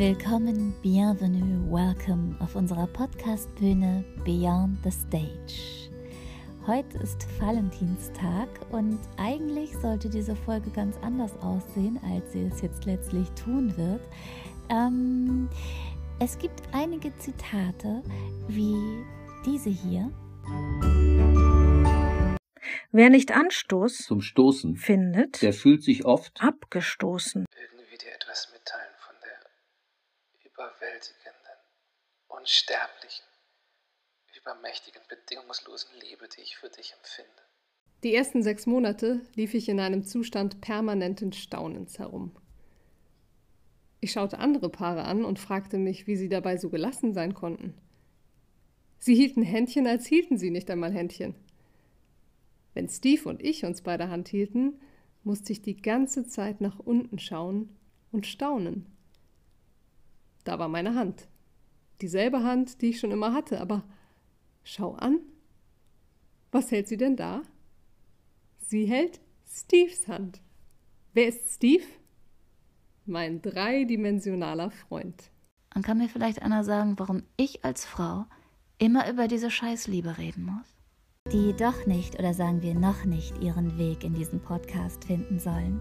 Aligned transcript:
Willkommen, 0.00 0.74
bienvenue, 0.80 1.70
welcome 1.70 2.34
auf 2.40 2.56
unserer 2.56 2.86
Podcast-Bühne 2.86 4.02
Beyond 4.24 4.78
the 4.82 4.90
Stage. 4.90 5.90
Heute 6.66 6.96
ist 7.02 7.26
Valentinstag 7.38 8.48
und 8.70 8.98
eigentlich 9.18 9.76
sollte 9.76 10.08
diese 10.08 10.34
Folge 10.34 10.70
ganz 10.70 10.96
anders 11.02 11.36
aussehen, 11.42 12.00
als 12.02 12.32
sie 12.32 12.44
es 12.44 12.62
jetzt 12.62 12.86
letztlich 12.86 13.28
tun 13.32 13.76
wird. 13.76 14.00
Ähm, 14.70 15.50
es 16.18 16.38
gibt 16.38 16.62
einige 16.72 17.14
Zitate 17.18 18.02
wie 18.48 19.04
diese 19.44 19.68
hier. 19.68 20.10
Wer 22.90 23.10
nicht 23.10 23.32
Anstoß 23.32 23.98
zum 23.98 24.22
Stoßen 24.22 24.76
findet, 24.76 25.42
der 25.42 25.52
fühlt 25.52 25.84
sich 25.84 26.06
oft 26.06 26.40
abgestoßen. 26.40 27.44
Irgendwie 27.54 27.98
dir 27.98 28.14
etwas 28.14 28.48
mitteilen 28.50 28.94
von 28.96 29.14
der 29.22 29.30
überwältigenden, 30.60 31.56
unsterblichen, 32.40 33.24
übermächtigen, 34.38 35.02
bedingungslosen 35.08 35.90
Liebe, 36.00 36.26
die 36.28 36.40
ich 36.40 36.56
für 36.56 36.70
dich 36.70 36.94
empfinde. 36.94 37.42
Die 38.02 38.14
ersten 38.14 38.42
sechs 38.42 38.66
Monate 38.66 39.20
lief 39.34 39.52
ich 39.52 39.68
in 39.68 39.78
einem 39.78 40.04
Zustand 40.04 40.62
permanenten 40.62 41.32
Staunens 41.32 41.98
herum. 41.98 42.34
Ich 44.00 44.12
schaute 44.12 44.38
andere 44.38 44.70
Paare 44.70 45.04
an 45.04 45.24
und 45.24 45.38
fragte 45.38 45.76
mich, 45.76 46.06
wie 46.06 46.16
sie 46.16 46.30
dabei 46.30 46.56
so 46.56 46.70
gelassen 46.70 47.12
sein 47.12 47.34
konnten. 47.34 47.74
Sie 48.98 49.14
hielten 49.14 49.42
Händchen, 49.42 49.86
als 49.86 50.06
hielten 50.06 50.38
sie 50.38 50.50
nicht 50.50 50.70
einmal 50.70 50.92
Händchen. 50.92 51.34
Wenn 52.72 52.88
Steve 52.88 53.28
und 53.28 53.42
ich 53.42 53.66
uns 53.66 53.82
bei 53.82 53.98
der 53.98 54.08
Hand 54.08 54.28
hielten, 54.28 54.80
musste 55.24 55.52
ich 55.52 55.60
die 55.60 55.76
ganze 55.76 56.26
Zeit 56.26 56.62
nach 56.62 56.78
unten 56.78 57.18
schauen 57.18 57.76
und 58.10 58.26
staunen. 58.26 58.86
Da 60.44 60.58
war 60.58 60.68
meine 60.68 60.94
Hand. 60.94 61.28
Dieselbe 62.00 62.42
Hand, 62.42 62.80
die 62.82 62.90
ich 62.90 63.00
schon 63.00 63.10
immer 63.10 63.32
hatte, 63.32 63.60
aber 63.60 63.84
schau 64.64 64.94
an. 64.94 65.20
Was 66.52 66.70
hält 66.70 66.88
sie 66.88 66.96
denn 66.96 67.16
da? 67.16 67.42
Sie 68.58 68.86
hält 68.86 69.20
Steves 69.46 70.08
Hand. 70.08 70.40
Wer 71.12 71.28
ist 71.28 71.54
Steve? 71.54 71.84
mein 73.10 73.42
dreidimensionaler 73.42 74.70
Freund. 74.70 75.30
Und 75.74 75.84
kann 75.84 75.98
mir 75.98 76.08
vielleicht 76.08 76.42
einer 76.42 76.64
sagen, 76.64 76.98
warum 76.98 77.22
ich 77.36 77.64
als 77.64 77.84
Frau 77.84 78.24
immer 78.78 79.10
über 79.10 79.28
diese 79.28 79.50
Scheißliebe 79.50 80.18
reden 80.18 80.44
muss? 80.44 80.76
Die 81.32 81.54
doch 81.54 81.86
nicht 81.86 82.18
oder 82.18 82.32
sagen 82.32 82.62
wir 82.62 82.74
noch 82.74 83.04
nicht 83.04 83.38
ihren 83.42 83.78
Weg 83.78 84.04
in 84.04 84.14
diesen 84.14 84.40
Podcast 84.40 85.04
finden 85.04 85.38
sollen. 85.38 85.80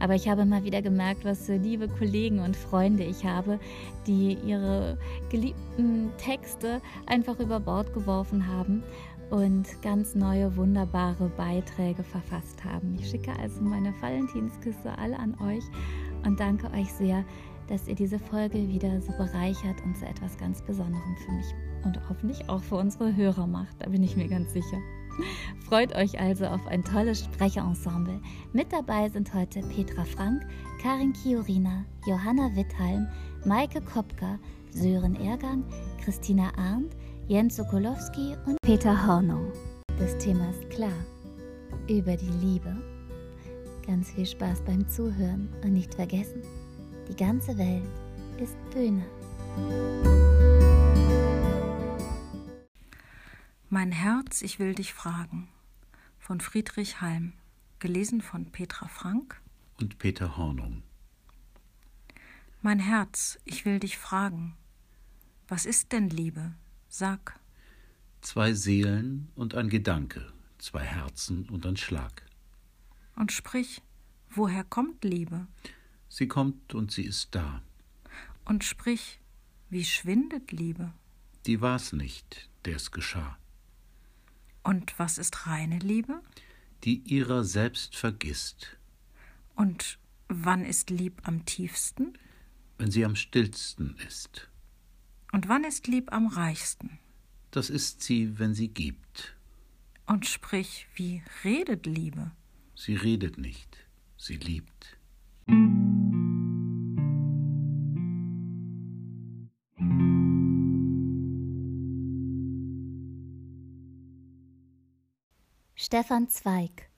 Aber 0.00 0.14
ich 0.14 0.28
habe 0.28 0.44
mal 0.44 0.64
wieder 0.64 0.82
gemerkt, 0.82 1.24
was 1.24 1.46
für 1.46 1.56
liebe 1.56 1.88
Kollegen 1.88 2.40
und 2.40 2.56
Freunde 2.56 3.04
ich 3.04 3.24
habe, 3.24 3.58
die 4.06 4.38
ihre 4.44 4.98
geliebten 5.30 6.10
Texte 6.18 6.80
einfach 7.06 7.38
über 7.40 7.60
Bord 7.60 7.92
geworfen 7.92 8.46
haben 8.46 8.82
und 9.30 9.66
ganz 9.82 10.14
neue, 10.14 10.56
wunderbare 10.56 11.30
Beiträge 11.36 12.02
verfasst 12.02 12.64
haben. 12.64 12.96
Ich 12.98 13.10
schicke 13.10 13.32
also 13.38 13.60
meine 13.60 13.92
Valentinsküsse 14.00 14.96
alle 14.96 15.18
an 15.18 15.36
euch 15.40 15.64
und 16.24 16.40
danke 16.40 16.70
euch 16.72 16.92
sehr, 16.92 17.24
dass 17.68 17.86
ihr 17.86 17.94
diese 17.94 18.18
Folge 18.18 18.68
wieder 18.68 19.00
so 19.00 19.12
bereichert 19.12 19.76
und 19.84 19.96
zu 19.96 20.06
etwas 20.06 20.36
ganz 20.38 20.62
Besonderem 20.62 21.16
für 21.24 21.32
mich 21.32 21.46
und 21.84 22.00
hoffentlich 22.08 22.48
auch 22.48 22.62
für 22.62 22.76
unsere 22.76 23.14
Hörer 23.14 23.46
macht. 23.46 23.76
Da 23.80 23.90
bin 23.90 24.02
ich 24.02 24.16
mir 24.16 24.28
ganz 24.28 24.52
sicher. 24.52 24.78
Freut 25.68 25.94
euch 25.94 26.18
also 26.18 26.46
auf 26.46 26.66
ein 26.66 26.84
tolles 26.84 27.24
Sprecherensemble. 27.24 28.20
Mit 28.52 28.72
dabei 28.72 29.08
sind 29.08 29.32
heute 29.34 29.60
Petra 29.60 30.04
Frank, 30.04 30.42
Karin 30.80 31.12
Kiorina, 31.12 31.84
Johanna 32.06 32.54
Witthalm, 32.54 33.08
Maike 33.44 33.80
Kopka, 33.80 34.38
Sören 34.70 35.16
Ergang, 35.16 35.64
Christina 36.02 36.52
Arndt, 36.56 36.96
Jens 37.26 37.56
Sokolowski 37.56 38.36
und 38.46 38.56
Peter 38.62 39.06
Hornung. 39.06 39.52
Das 39.98 40.16
Thema 40.18 40.48
ist 40.50 40.70
klar. 40.70 40.92
Über 41.88 42.16
die 42.16 42.30
Liebe. 42.40 42.76
Ganz 43.86 44.10
viel 44.10 44.26
Spaß 44.26 44.62
beim 44.62 44.86
Zuhören 44.86 45.48
und 45.64 45.72
nicht 45.72 45.94
vergessen, 45.94 46.42
die 47.08 47.16
ganze 47.16 47.56
Welt 47.56 47.82
ist 48.38 48.56
Bühne. 48.70 49.02
Mein 53.70 53.92
Herz, 53.92 54.42
ich 54.42 54.58
will 54.58 54.74
dich 54.74 54.94
fragen. 54.94 55.48
Von 56.18 56.40
Friedrich 56.40 57.00
Halm. 57.00 57.32
Gelesen 57.78 58.22
von 58.22 58.50
Petra 58.50 58.88
Frank 58.88 59.40
und 59.78 59.98
Peter 59.98 60.36
Hornung. 60.36 60.82
Mein 62.60 62.80
Herz, 62.80 63.38
ich 63.44 63.64
will 63.64 63.78
dich 63.78 63.98
fragen. 63.98 64.56
Was 65.46 65.64
ist 65.64 65.92
denn 65.92 66.10
Liebe? 66.10 66.54
Sag. 66.88 67.38
Zwei 68.20 68.52
Seelen 68.52 69.30
und 69.36 69.54
ein 69.54 69.68
Gedanke, 69.68 70.32
zwei 70.58 70.82
Herzen 70.82 71.48
und 71.48 71.64
ein 71.64 71.76
Schlag 71.76 72.28
und 73.18 73.32
sprich, 73.32 73.82
woher 74.30 74.64
kommt 74.64 75.04
Liebe? 75.04 75.46
Sie 76.08 76.28
kommt 76.28 76.74
und 76.74 76.92
sie 76.92 77.04
ist 77.04 77.34
da. 77.34 77.62
Und 78.44 78.64
sprich, 78.64 79.20
wie 79.68 79.84
schwindet 79.84 80.52
Liebe? 80.52 80.92
Die 81.46 81.60
war's 81.60 81.92
nicht, 81.92 82.48
der's 82.64 82.90
geschah. 82.90 83.36
Und 84.68 84.98
was 84.98 85.16
ist 85.16 85.46
reine 85.46 85.78
Liebe? 85.78 86.20
Die 86.84 86.98
ihrer 86.98 87.42
selbst 87.42 87.96
vergisst. 87.96 88.76
Und 89.56 89.98
wann 90.28 90.62
ist 90.62 90.90
Lieb 90.90 91.22
am 91.24 91.46
tiefsten? 91.46 92.18
Wenn 92.76 92.90
sie 92.90 93.06
am 93.06 93.16
stillsten 93.16 93.96
ist. 94.06 94.50
Und 95.32 95.48
wann 95.48 95.64
ist 95.64 95.86
Lieb 95.86 96.12
am 96.12 96.26
reichsten? 96.26 96.98
Das 97.50 97.70
ist 97.70 98.02
sie, 98.02 98.38
wenn 98.38 98.52
sie 98.52 98.68
gibt. 98.68 99.34
Und 100.04 100.26
sprich, 100.26 100.86
wie 100.96 101.22
redet 101.44 101.86
Liebe? 101.86 102.32
Sie 102.74 102.94
redet 102.94 103.38
nicht, 103.38 103.86
sie 104.18 104.36
liebt. 104.36 104.98
Stefan 115.88 116.28
Zweig. 116.28 116.90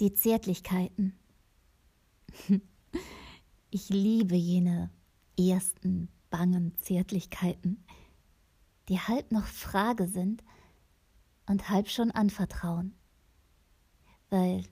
Die 0.00 0.12
Zärtlichkeiten. 0.12 1.16
Ich 3.70 3.90
liebe 3.90 4.34
jene 4.34 4.90
ersten 5.38 6.08
bangen 6.28 6.76
Zärtlichkeiten, 6.80 7.86
die 8.88 8.98
halb 8.98 9.30
noch 9.30 9.46
Frage 9.46 10.08
sind 10.08 10.42
und 11.46 11.68
halb 11.70 11.88
schon 11.88 12.10
anvertrauen, 12.10 12.96
weil 14.30 14.64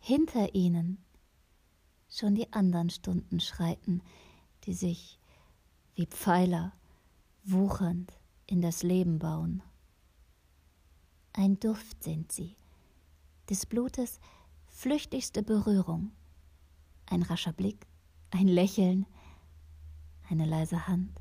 hinter 0.00 0.52
ihnen 0.56 1.02
schon 2.10 2.34
die 2.34 2.52
anderen 2.52 2.90
Stunden 2.90 3.38
schreiten, 3.38 4.02
die 4.64 4.74
sich 4.74 5.20
wie 5.94 6.06
Pfeiler 6.06 6.72
wuchernd 7.44 8.12
in 8.46 8.60
das 8.60 8.82
Leben 8.82 9.20
bauen. 9.20 9.62
Ein 11.40 11.60
Duft 11.60 12.02
sind 12.02 12.32
sie, 12.32 12.56
des 13.48 13.64
Blutes 13.64 14.18
flüchtigste 14.66 15.44
Berührung, 15.44 16.10
ein 17.06 17.22
rascher 17.22 17.52
Blick, 17.52 17.86
ein 18.32 18.48
Lächeln, 18.48 19.06
eine 20.28 20.46
leise 20.46 20.88
Hand. 20.88 21.20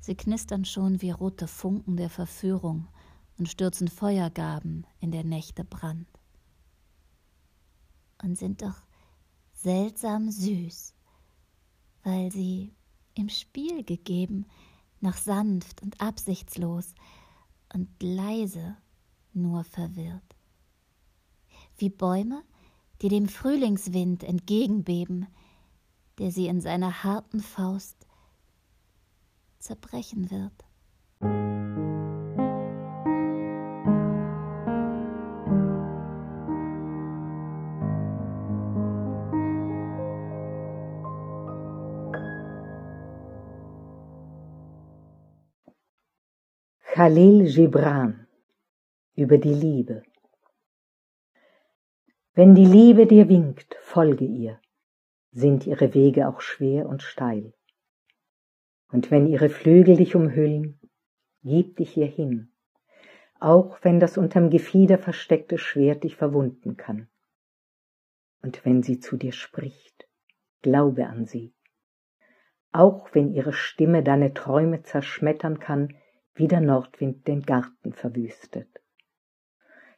Sie 0.00 0.14
knistern 0.14 0.64
schon 0.64 1.02
wie 1.02 1.10
rote 1.10 1.48
Funken 1.48 1.96
der 1.96 2.08
Verführung 2.08 2.86
und 3.36 3.48
stürzen 3.48 3.88
Feuergaben 3.88 4.86
in 5.00 5.10
der 5.10 5.24
Nächte 5.24 5.64
Brand. 5.64 6.06
Und 8.22 8.38
sind 8.38 8.62
doch 8.62 8.80
seltsam 9.54 10.30
süß, 10.30 10.94
weil 12.04 12.30
sie 12.30 12.76
im 13.14 13.28
Spiel 13.28 13.82
gegeben, 13.82 14.46
noch 15.00 15.16
sanft 15.16 15.82
und 15.82 16.00
absichtslos 16.00 16.94
und 17.72 17.88
leise 18.02 18.76
nur 19.32 19.64
verwirrt. 19.64 20.36
Wie 21.76 21.90
Bäume, 21.90 22.42
die 23.02 23.08
dem 23.08 23.28
Frühlingswind 23.28 24.24
entgegenbeben, 24.24 25.26
der 26.18 26.30
sie 26.30 26.46
in 26.46 26.60
seiner 26.60 27.04
harten 27.04 27.40
Faust 27.40 28.06
zerbrechen 29.58 30.30
wird. 30.30 30.65
Khalil 46.96 47.44
Gibran 47.44 48.26
über 49.16 49.36
die 49.36 49.52
Liebe. 49.52 50.02
Wenn 52.32 52.54
die 52.54 52.64
Liebe 52.64 53.04
dir 53.06 53.28
winkt, 53.28 53.76
folge 53.82 54.24
ihr. 54.24 54.62
sind 55.30 55.66
ihre 55.66 55.92
Wege 55.92 56.26
auch 56.26 56.40
schwer 56.40 56.88
und 56.88 57.02
steil. 57.02 57.52
Und 58.88 59.10
wenn 59.10 59.26
ihre 59.26 59.50
Flügel 59.50 59.96
dich 59.96 60.16
umhüllen, 60.16 60.80
gib 61.42 61.76
dich 61.76 61.98
ihr 61.98 62.06
hin, 62.06 62.50
auch 63.40 63.76
wenn 63.82 64.00
das 64.00 64.16
unterm 64.16 64.48
Gefieder 64.48 64.96
versteckte 64.96 65.58
Schwert 65.58 66.02
dich 66.02 66.16
verwunden 66.16 66.78
kann. 66.78 67.08
Und 68.40 68.64
wenn 68.64 68.82
sie 68.82 69.00
zu 69.00 69.18
dir 69.18 69.32
spricht, 69.32 70.08
glaube 70.62 71.08
an 71.08 71.26
sie, 71.26 71.52
auch 72.72 73.10
wenn 73.12 73.34
ihre 73.34 73.52
Stimme 73.52 74.02
deine 74.02 74.32
Träume 74.32 74.82
zerschmettern 74.82 75.58
kann, 75.58 75.94
wie 76.36 76.48
der 76.48 76.60
Nordwind 76.60 77.26
den 77.26 77.42
Garten 77.42 77.92
verwüstet. 77.92 78.68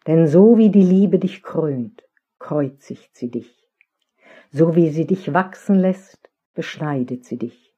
Denn 0.07 0.27
so 0.27 0.57
wie 0.57 0.71
die 0.71 0.83
Liebe 0.83 1.19
dich 1.19 1.43
krönt, 1.43 2.03
kreuzigt 2.39 3.15
sie 3.17 3.31
dich. 3.31 3.69
So 4.51 4.75
wie 4.75 4.91
sie 4.91 5.07
dich 5.07 5.35
wachsen 5.35 5.75
lässt, 5.75 6.31
beschneidet 6.55 7.25
sie 7.25 7.39
dich. 7.39 7.75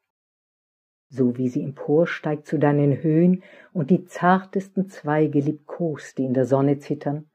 So 1.09 1.37
wie 1.37 1.49
sie 1.49 1.65
emporsteigt 1.65 2.47
zu 2.47 2.59
deinen 2.59 3.03
Höhen 3.03 3.43
und 3.73 3.91
die 3.91 4.05
zartesten 4.05 4.89
Zweige 4.89 5.41
liebkost, 5.41 6.19
die 6.19 6.25
in 6.25 6.35
der 6.35 6.45
Sonne 6.45 6.79
zittern, 6.79 7.29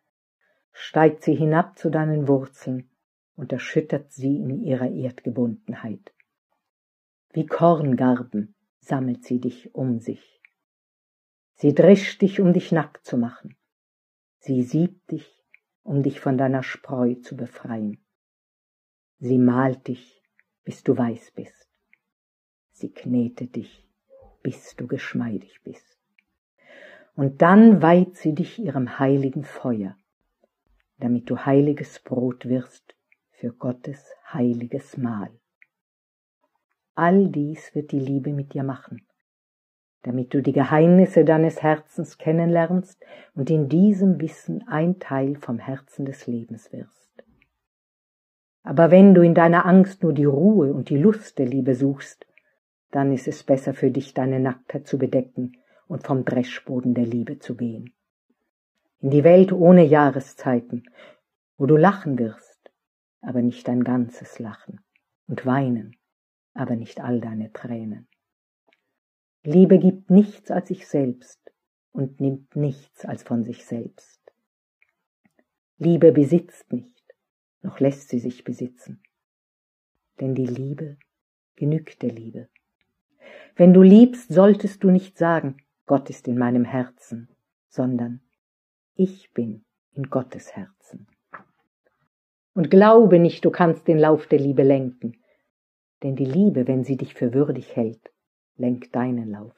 steigt 0.72 1.24
sie 1.24 1.36
hinab 1.36 1.78
zu 1.78 1.90
deinen 1.90 2.28
Wurzeln 2.28 2.90
und 3.36 3.52
erschüttert 3.52 4.14
sie 4.14 4.38
in 4.38 4.64
ihrer 4.64 4.90
Erdgebundenheit. 4.90 6.14
Wie 7.34 7.46
Korngarben 7.46 8.56
sammelt 8.80 9.26
sie 9.26 9.42
dich 9.42 9.76
um 9.76 10.00
sich. 10.00 10.42
Sie 11.58 11.74
drischt 11.74 12.22
dich, 12.22 12.42
um 12.42 12.52
dich 12.52 12.74
nackt 12.74 13.06
zu 13.06 13.18
machen. 13.18 13.56
Sie 14.40 14.62
siebt 14.62 15.10
dich, 15.10 15.44
um 15.84 16.04
dich 16.04 16.20
von 16.20 16.38
deiner 16.38 16.64
Spreu 16.64 17.16
zu 17.16 17.38
befreien. 17.38 18.06
Sie 19.20 19.38
malt 19.38 19.88
dich, 19.88 20.22
bis 20.66 20.84
du 20.84 20.98
weiß 20.98 21.32
bist. 21.32 21.70
Sie 22.72 22.92
knetet 22.92 23.56
dich, 23.56 23.88
bis 24.44 24.76
du 24.76 24.86
geschmeidig 24.86 25.62
bist. 25.64 25.98
Und 27.16 27.42
dann 27.42 27.82
weiht 27.82 28.18
sie 28.18 28.36
dich 28.36 28.60
ihrem 28.60 29.00
heiligen 29.00 29.46
Feuer, 29.46 29.98
damit 30.98 31.30
du 31.30 31.46
heiliges 31.46 32.00
Brot 32.02 32.50
wirst 32.50 32.98
für 33.32 33.54
Gottes 33.54 34.12
heiliges 34.34 34.98
Mahl. 34.98 35.32
All 36.96 37.30
dies 37.30 37.74
wird 37.74 37.94
die 37.94 38.00
Liebe 38.00 38.34
mit 38.34 38.54
dir 38.54 38.64
machen 38.64 39.08
damit 40.06 40.34
du 40.34 40.42
die 40.42 40.52
Geheimnisse 40.52 41.26
deines 41.26 41.64
Herzens 41.64 42.18
kennenlernst 42.18 43.04
und 43.34 43.50
in 43.50 43.70
diesem 43.70 44.22
Wissen 44.22 44.68
ein 44.68 45.00
Teil 45.00 45.36
vom 45.36 45.58
Herzen 45.58 46.06
des 46.06 46.28
Lebens 46.28 46.72
wirst. 46.72 47.24
Aber 48.62 48.92
wenn 48.92 49.14
du 49.14 49.22
in 49.22 49.34
deiner 49.34 49.66
Angst 49.66 50.04
nur 50.04 50.14
die 50.14 50.26
Ruhe 50.26 50.74
und 50.74 50.90
die 50.90 50.98
Lust 50.98 51.40
der 51.40 51.48
Liebe 51.48 51.76
suchst, 51.76 52.28
dann 52.92 53.12
ist 53.12 53.28
es 53.28 53.44
besser 53.44 53.74
für 53.74 53.90
dich, 53.92 54.14
deine 54.14 54.40
Nacktheit 54.40 54.88
zu 54.88 54.98
bedecken 54.98 55.58
und 55.88 56.04
vom 56.06 56.24
Dreschboden 56.24 56.94
der 56.94 57.06
Liebe 57.06 57.40
zu 57.40 57.56
gehen. 57.56 57.94
In 59.02 59.10
die 59.10 59.24
Welt 59.24 59.52
ohne 59.52 59.84
Jahreszeiten, 59.84 60.84
wo 61.58 61.66
du 61.66 61.78
lachen 61.78 62.18
wirst, 62.20 62.72
aber 63.22 63.42
nicht 63.42 63.68
dein 63.68 63.84
ganzes 63.84 64.40
Lachen, 64.40 64.82
und 65.28 65.46
weinen, 65.46 65.96
aber 66.54 66.76
nicht 66.76 67.02
all 67.02 67.20
deine 67.20 67.52
Tränen. 67.52 68.08
Liebe 69.48 69.78
gibt 69.78 70.10
nichts 70.10 70.50
als 70.50 70.70
sich 70.70 70.88
selbst 70.88 71.40
und 71.92 72.20
nimmt 72.20 72.56
nichts 72.56 73.06
als 73.06 73.22
von 73.22 73.44
sich 73.44 73.64
selbst. 73.64 74.20
Liebe 75.78 76.12
besitzt 76.12 76.74
nicht, 76.74 77.04
noch 77.62 77.80
lässt 77.80 78.10
sie 78.10 78.18
sich 78.18 78.44
besitzen. 78.44 79.04
Denn 80.20 80.34
die 80.34 80.48
Liebe 80.48 80.98
genügt 81.56 82.02
der 82.02 82.12
Liebe. 82.12 82.50
Wenn 83.56 83.72
du 83.72 83.84
liebst, 83.84 84.34
solltest 84.34 84.84
du 84.84 84.90
nicht 84.90 85.16
sagen, 85.16 85.58
Gott 85.86 86.10
ist 86.10 86.28
in 86.28 86.40
meinem 86.40 86.66
Herzen, 86.66 87.30
sondern 87.70 88.22
ich 88.96 89.32
bin 89.32 89.64
in 89.92 90.10
Gottes 90.10 90.56
Herzen. 90.56 91.08
Und 92.56 92.72
glaube 92.72 93.20
nicht, 93.20 93.46
du 93.46 93.52
kannst 93.52 93.88
den 93.88 94.00
Lauf 94.00 94.26
der 94.26 94.40
Liebe 94.40 94.64
lenken, 94.64 95.22
denn 96.02 96.16
die 96.16 96.26
Liebe, 96.26 96.68
wenn 96.68 96.84
sie 96.84 96.98
dich 96.98 97.14
für 97.14 97.32
würdig 97.32 97.76
hält, 97.76 98.12
lenk 98.58 98.92
deinen 98.92 99.32
Lauf. 99.32 99.56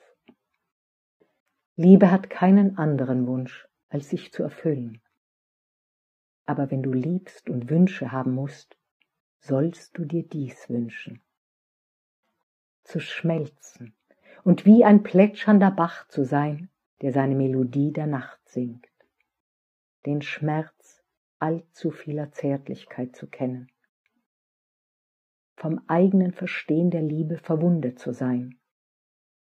Liebe 1.76 2.10
hat 2.10 2.30
keinen 2.30 2.78
anderen 2.78 3.28
Wunsch, 3.28 3.68
als 3.90 4.10
sich 4.10 4.32
zu 4.32 4.44
erfüllen. 4.44 5.02
Aber 6.46 6.72
wenn 6.72 6.82
du 6.82 6.92
liebst 6.92 7.50
und 7.50 7.70
Wünsche 7.70 8.12
haben 8.12 8.34
musst, 8.34 8.78
sollst 9.40 9.98
du 9.98 10.06
dir 10.06 10.24
dies 10.24 10.70
wünschen. 10.70 11.22
Zu 12.84 13.00
schmelzen 13.00 13.96
und 14.44 14.66
wie 14.66 14.84
ein 14.84 15.04
plätschernder 15.04 15.72
Bach 15.72 16.08
zu 16.08 16.24
sein, 16.24 16.70
der 17.02 17.12
seine 17.12 17.36
Melodie 17.36 17.92
der 17.92 18.08
Nacht 18.08 18.40
singt. 18.48 18.88
Den 20.06 20.22
Schmerz 20.22 21.04
allzu 21.38 21.92
vieler 21.92 22.32
Zärtlichkeit 22.32 23.16
zu 23.16 23.28
kennen. 23.28 23.70
Vom 25.56 25.82
eigenen 25.88 26.34
Verstehen 26.34 26.90
der 26.90 27.02
Liebe 27.02 27.38
verwundet 27.38 28.00
zu 28.00 28.14
sein 28.14 28.57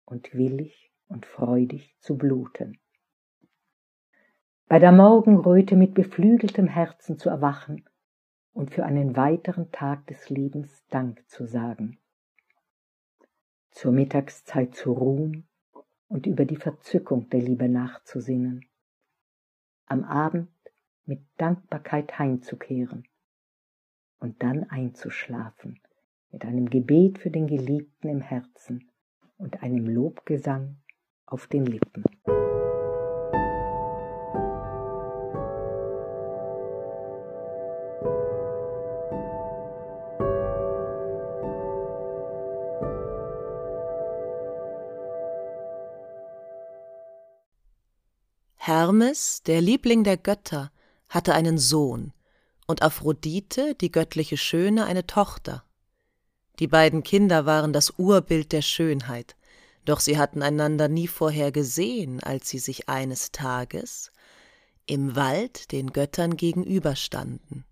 und 0.04 0.34
willig 0.34 0.92
und 1.08 1.26
freudig 1.26 1.94
zu 2.00 2.16
bluten. 2.16 2.78
Bei 4.66 4.78
der 4.78 4.92
Morgenröte 4.92 5.76
mit 5.76 5.94
beflügeltem 5.94 6.66
Herzen 6.66 7.18
zu 7.18 7.28
erwachen 7.28 7.84
und 8.52 8.70
für 8.70 8.84
einen 8.84 9.16
weiteren 9.16 9.70
Tag 9.72 10.06
des 10.06 10.30
Lebens 10.30 10.86
Dank 10.88 11.28
zu 11.28 11.46
sagen. 11.46 11.98
Zur 13.70 13.92
Mittagszeit 13.92 14.74
zu 14.74 14.92
ruhen 14.92 15.46
und 16.08 16.26
über 16.26 16.44
die 16.44 16.56
Verzückung 16.56 17.28
der 17.30 17.40
Liebe 17.40 17.68
nachzusinnen. 17.68 18.64
Am 19.86 20.04
Abend 20.04 20.48
mit 21.04 21.20
Dankbarkeit 21.36 22.18
heimzukehren 22.18 23.06
und 24.18 24.42
dann 24.42 24.64
einzuschlafen 24.70 25.80
mit 26.30 26.44
einem 26.44 26.70
Gebet 26.70 27.18
für 27.18 27.30
den 27.30 27.46
Geliebten 27.46 28.08
im 28.08 28.20
Herzen 28.20 28.90
und 29.36 29.62
einem 29.62 29.86
Lobgesang 29.86 30.76
auf 31.26 31.46
den 31.46 31.66
Lippen. 31.66 32.04
Hermes, 48.56 49.42
der 49.42 49.60
Liebling 49.60 50.04
der 50.04 50.16
Götter, 50.16 50.72
hatte 51.10 51.34
einen 51.34 51.58
Sohn, 51.58 52.14
und 52.66 52.82
Aphrodite, 52.82 53.74
die 53.74 53.92
göttliche 53.92 54.38
Schöne, 54.38 54.86
eine 54.86 55.06
Tochter. 55.06 55.64
Die 56.58 56.68
beiden 56.68 57.02
Kinder 57.02 57.46
waren 57.46 57.72
das 57.72 57.94
Urbild 57.98 58.52
der 58.52 58.62
Schönheit, 58.62 59.36
doch 59.84 60.00
sie 60.00 60.18
hatten 60.18 60.42
einander 60.42 60.88
nie 60.88 61.08
vorher 61.08 61.52
gesehen, 61.52 62.22
als 62.22 62.48
sie 62.48 62.58
sich 62.58 62.88
eines 62.88 63.32
Tages 63.32 64.12
im 64.86 65.16
Wald 65.16 65.72
den 65.72 65.92
Göttern 65.92 66.36
gegenüberstanden. 66.36 67.64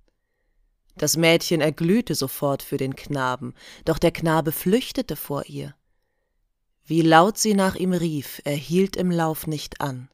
Das 0.96 1.16
Mädchen 1.16 1.60
erglühte 1.60 2.14
sofort 2.14 2.62
für 2.62 2.76
den 2.76 2.96
Knaben, 2.96 3.54
doch 3.84 3.98
der 3.98 4.12
Knabe 4.12 4.52
flüchtete 4.52 5.16
vor 5.16 5.44
ihr. 5.46 5.74
Wie 6.84 7.02
laut 7.02 7.38
sie 7.38 7.54
nach 7.54 7.76
ihm 7.76 7.92
rief, 7.92 8.40
er 8.44 8.56
hielt 8.56 8.96
im 8.96 9.10
Lauf 9.10 9.46
nicht 9.46 9.80
an. 9.80 10.08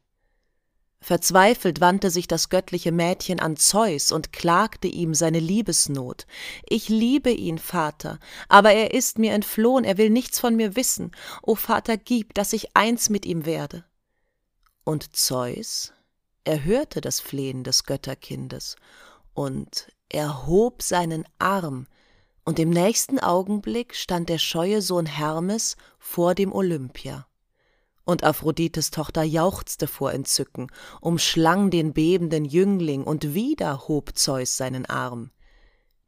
Verzweifelt 1.01 1.79
wandte 1.79 2.11
sich 2.11 2.27
das 2.27 2.49
göttliche 2.49 2.91
Mädchen 2.91 3.39
an 3.39 3.55
Zeus 3.55 4.11
und 4.11 4.33
klagte 4.33 4.87
ihm 4.87 5.13
seine 5.13 5.39
Liebesnot. 5.39 6.27
Ich 6.67 6.89
liebe 6.89 7.31
ihn, 7.31 7.57
Vater, 7.57 8.19
aber 8.49 8.73
er 8.73 8.93
ist 8.93 9.17
mir 9.17 9.31
entflohen, 9.33 9.85
er 9.85 9.97
will 9.97 10.09
nichts 10.09 10.39
von 10.39 10.55
mir 10.55 10.75
wissen. 10.75 11.11
O 11.41 11.55
Vater, 11.55 11.97
gib, 11.97 12.33
dass 12.33 12.51
ich 12.51 12.75
eins 12.75 13.09
mit 13.09 13.25
ihm 13.25 13.45
werde. 13.45 13.85
Und 14.83 15.15
Zeus 15.15 15.93
erhörte 16.43 16.99
das 16.99 17.19
Flehen 17.19 17.63
des 17.63 17.85
Götterkindes 17.85 18.75
und 19.33 19.91
erhob 20.09 20.81
seinen 20.81 21.25
Arm, 21.37 21.87
und 22.43 22.57
im 22.57 22.71
nächsten 22.71 23.19
Augenblick 23.19 23.95
stand 23.95 24.27
der 24.27 24.39
scheue 24.39 24.81
Sohn 24.81 25.05
Hermes 25.05 25.77
vor 25.99 26.33
dem 26.33 26.51
Olympia. 26.51 27.28
Und 28.09 28.23
Aphrodites 28.23 28.89
Tochter 28.89 29.21
jauchzte 29.21 29.85
vor 29.85 30.13
Entzücken, 30.13 30.71
umschlang 30.99 31.69
den 31.69 31.93
bebenden 31.93 32.43
Jüngling, 32.43 33.03
und 33.03 33.35
wieder 33.35 33.87
hob 33.87 34.17
Zeus 34.17 34.57
seinen 34.57 34.87
Arm. 34.87 35.29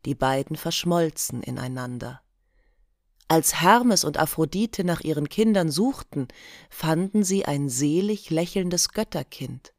Die 0.06 0.16
beiden 0.16 0.56
verschmolzen 0.56 1.44
ineinander. 1.44 2.24
Als 3.28 3.62
Hermes 3.62 4.04
und 4.04 4.18
Aphrodite 4.18 4.84
nach 4.84 5.02
ihren 5.02 5.30
Kindern 5.30 5.70
suchten, 5.70 6.28
fanden 6.72 7.24
sie 7.24 7.46
ein 7.46 7.70
selig 7.70 8.32
lächelndes 8.32 8.90
Götterkind. 8.90 9.72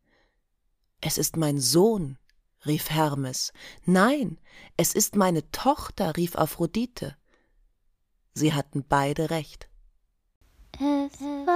Es 1.00 1.18
ist 1.18 1.36
mein 1.36 1.58
Sohn, 1.58 2.18
rief 2.64 2.88
Hermes. 2.88 3.52
Nein, 3.84 4.38
es 4.76 4.94
ist 4.94 5.16
meine 5.16 5.50
Tochter, 5.50 6.16
rief 6.16 6.36
Aphrodite. 6.36 7.16
Sie 8.32 8.52
hatten 8.52 8.84
beide 8.88 9.30
recht. 9.30 9.68
Es 10.74 11.20
war 11.20 11.51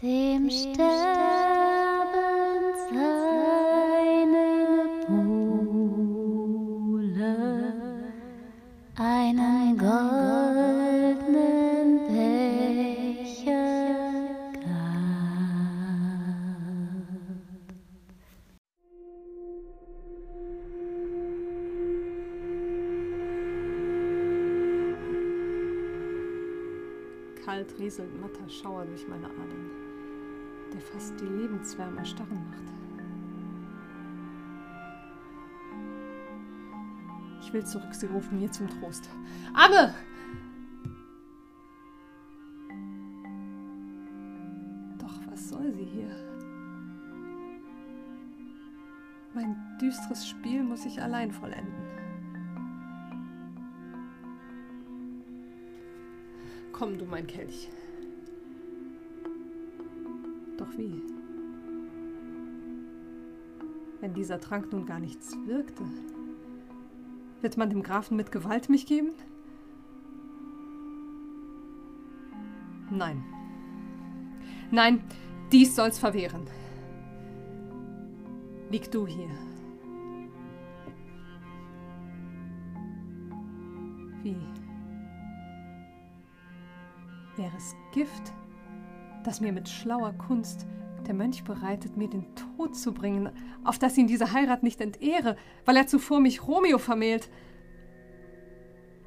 Dem 0.00 0.50
Sterben 0.50 1.33
Lebenswärme 31.74 31.98
erstarren 31.98 32.44
macht. 32.50 32.62
Ich 37.40 37.52
will 37.52 37.64
zurück, 37.64 37.94
sie 37.94 38.06
rufen 38.06 38.38
mir 38.38 38.50
zum 38.50 38.68
Trost. 38.68 39.08
Amme! 39.52 39.94
Doch 44.98 45.20
was 45.30 45.48
soll 45.48 45.72
sie 45.72 45.84
hier? 45.84 46.10
Mein 49.34 49.56
düsteres 49.80 50.28
Spiel 50.28 50.62
muss 50.62 50.86
ich 50.86 51.02
allein 51.02 51.32
vollenden. 51.32 51.74
Komm, 56.72 56.98
du 56.98 57.04
mein 57.04 57.26
Kelch. 57.26 57.68
Doch 60.56 60.76
wie? 60.76 61.02
Wenn 64.04 64.12
dieser 64.12 64.38
Trank 64.38 64.70
nun 64.70 64.84
gar 64.84 65.00
nichts 65.00 65.34
wirkte, 65.46 65.82
wird 67.40 67.56
man 67.56 67.70
dem 67.70 67.82
Grafen 67.82 68.18
mit 68.18 68.30
Gewalt 68.30 68.68
mich 68.68 68.84
geben? 68.84 69.14
Nein. 72.90 73.24
Nein, 74.70 75.02
dies 75.52 75.74
soll's 75.74 75.98
verwehren. 75.98 76.42
Lieg 78.68 78.90
du 78.90 79.06
hier. 79.06 79.30
Wie? 84.22 84.36
Wäre 87.38 87.56
es 87.56 87.74
Gift, 87.94 88.34
das 89.24 89.40
mir 89.40 89.54
mit 89.54 89.66
schlauer 89.66 90.12
Kunst 90.12 90.66
der 91.06 91.14
Mönch 91.14 91.44
bereitet, 91.44 91.96
mir 91.96 92.08
den 92.08 92.26
Tod 92.34 92.76
zu 92.76 92.92
bringen, 92.92 93.30
auf 93.64 93.78
dass 93.78 93.96
ihn 93.96 94.06
diese 94.06 94.32
Heirat 94.32 94.62
nicht 94.62 94.80
entehre, 94.80 95.36
weil 95.64 95.76
er 95.76 95.86
zuvor 95.86 96.20
mich 96.20 96.46
Romeo 96.46 96.78
vermählt. 96.78 97.28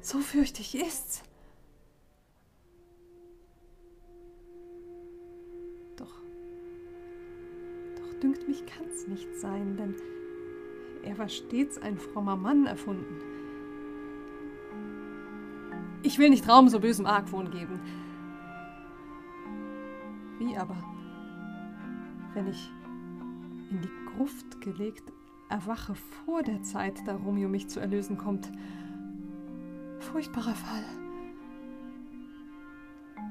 So 0.00 0.18
fürchtig 0.18 0.74
ist's. 0.74 1.22
Doch, 5.96 6.22
doch 7.96 8.20
dünkt 8.20 8.48
mich 8.48 8.64
kann's 8.66 9.06
nicht 9.06 9.28
sein, 9.40 9.76
denn 9.76 9.94
er 11.02 11.18
war 11.18 11.28
stets 11.28 11.78
ein 11.78 11.98
frommer 11.98 12.36
Mann 12.36 12.66
erfunden. 12.66 13.22
Ich 16.02 16.18
will 16.18 16.30
nicht 16.30 16.48
Raum 16.48 16.68
so 16.68 16.80
bösem 16.80 17.06
Argwohn 17.06 17.50
geben. 17.50 17.80
Wie 20.38 20.56
aber, 20.56 20.76
wenn 22.38 22.46
ich 22.46 22.70
in 23.70 23.80
die 23.80 24.12
Gruft 24.14 24.60
gelegt 24.60 25.02
erwache 25.48 25.96
vor 25.96 26.44
der 26.44 26.62
Zeit, 26.62 26.94
da 27.04 27.16
Romeo 27.16 27.48
mich 27.48 27.66
zu 27.66 27.80
erlösen 27.80 28.16
kommt? 28.16 28.52
Furchtbarer 29.98 30.54
Fall. 30.54 30.84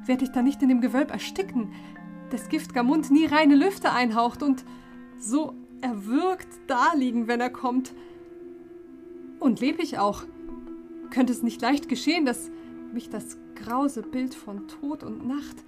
Werd 0.05 0.21
ich 0.21 0.31
da 0.31 0.41
nicht 0.41 0.61
in 0.61 0.67
dem 0.67 0.81
Gewölb 0.81 1.11
ersticken, 1.11 1.71
des 2.33 2.49
giftger 2.49 2.83
Mund 2.83 3.09
nie 3.09 3.25
reine 3.25 3.55
Lüfte 3.55 3.93
einhaucht 3.93 4.43
und 4.43 4.65
so 5.17 5.53
erwürgt 5.79 6.49
daliegen, 6.67 7.27
wenn 7.27 7.39
er 7.39 7.49
kommt? 7.49 7.93
Und 9.39 9.61
leb 9.61 9.79
ich 9.79 9.99
auch? 9.99 10.23
Könnte 11.11 11.31
es 11.31 11.43
nicht 11.43 11.61
leicht 11.61 11.87
geschehen, 11.87 12.25
dass 12.25 12.51
mich 12.91 13.09
das 13.09 13.37
grause 13.55 14.01
Bild 14.01 14.35
von 14.35 14.67
Tod 14.67 15.03
und 15.03 15.25
Nacht 15.25 15.63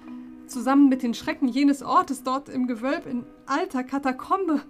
zusammen 0.49 0.89
mit 0.89 1.03
den 1.03 1.13
Schrecken 1.13 1.47
jenes 1.47 1.83
Ortes 1.83 2.23
dort 2.23 2.49
im 2.49 2.67
Gewölb 2.67 3.05
in 3.05 3.25
alter 3.45 3.83
Katakombe, 3.83 4.61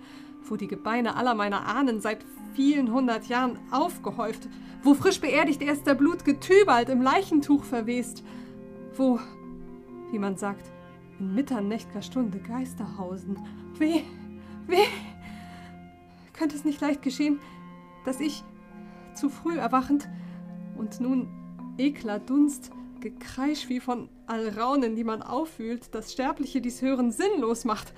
wo 0.43 0.55
die 0.55 0.67
Gebeine 0.67 1.15
aller 1.15 1.35
meiner 1.35 1.67
Ahnen 1.67 2.01
seit 2.01 2.25
vielen 2.53 2.91
hundert 2.91 3.27
Jahren 3.27 3.57
aufgehäuft, 3.71 4.47
wo 4.83 4.93
frisch 4.93 5.19
beerdigt 5.19 5.61
erst 5.61 5.87
der 5.87 5.95
blutge 5.95 6.39
Tybalt 6.39 6.89
im 6.89 7.01
Leichentuch 7.01 7.63
verwest, 7.63 8.23
wo, 8.95 9.19
wie 10.11 10.19
man 10.19 10.37
sagt, 10.37 10.71
in 11.19 11.33
mitternächtger 11.35 12.01
Stunde 12.01 12.39
Geister 12.39 12.97
hausen. 12.97 13.37
Weh, 13.77 14.01
weh! 14.67 14.87
Könnte 16.33 16.55
es 16.55 16.65
nicht 16.65 16.81
leicht 16.81 17.01
geschehen, 17.01 17.39
dass 18.05 18.19
ich, 18.19 18.43
zu 19.13 19.29
früh 19.29 19.57
erwachend, 19.57 20.07
und 20.77 21.01
nun 21.01 21.27
ekler 21.77 22.19
Dunst, 22.19 22.71
Gekreisch 23.01 23.69
wie 23.69 23.79
von 23.79 24.09
Alraunen, 24.29 24.95
die 24.95 25.03
man 25.03 25.21
auffühlt, 25.21 25.93
das 25.93 26.11
Sterbliche 26.13 26.61
dies 26.61 26.81
Hören 26.81 27.11
sinnlos 27.11 27.65
macht. 27.65 27.93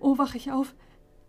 Oh, 0.00 0.18
wach 0.18 0.34
ich 0.34 0.52
auf, 0.52 0.74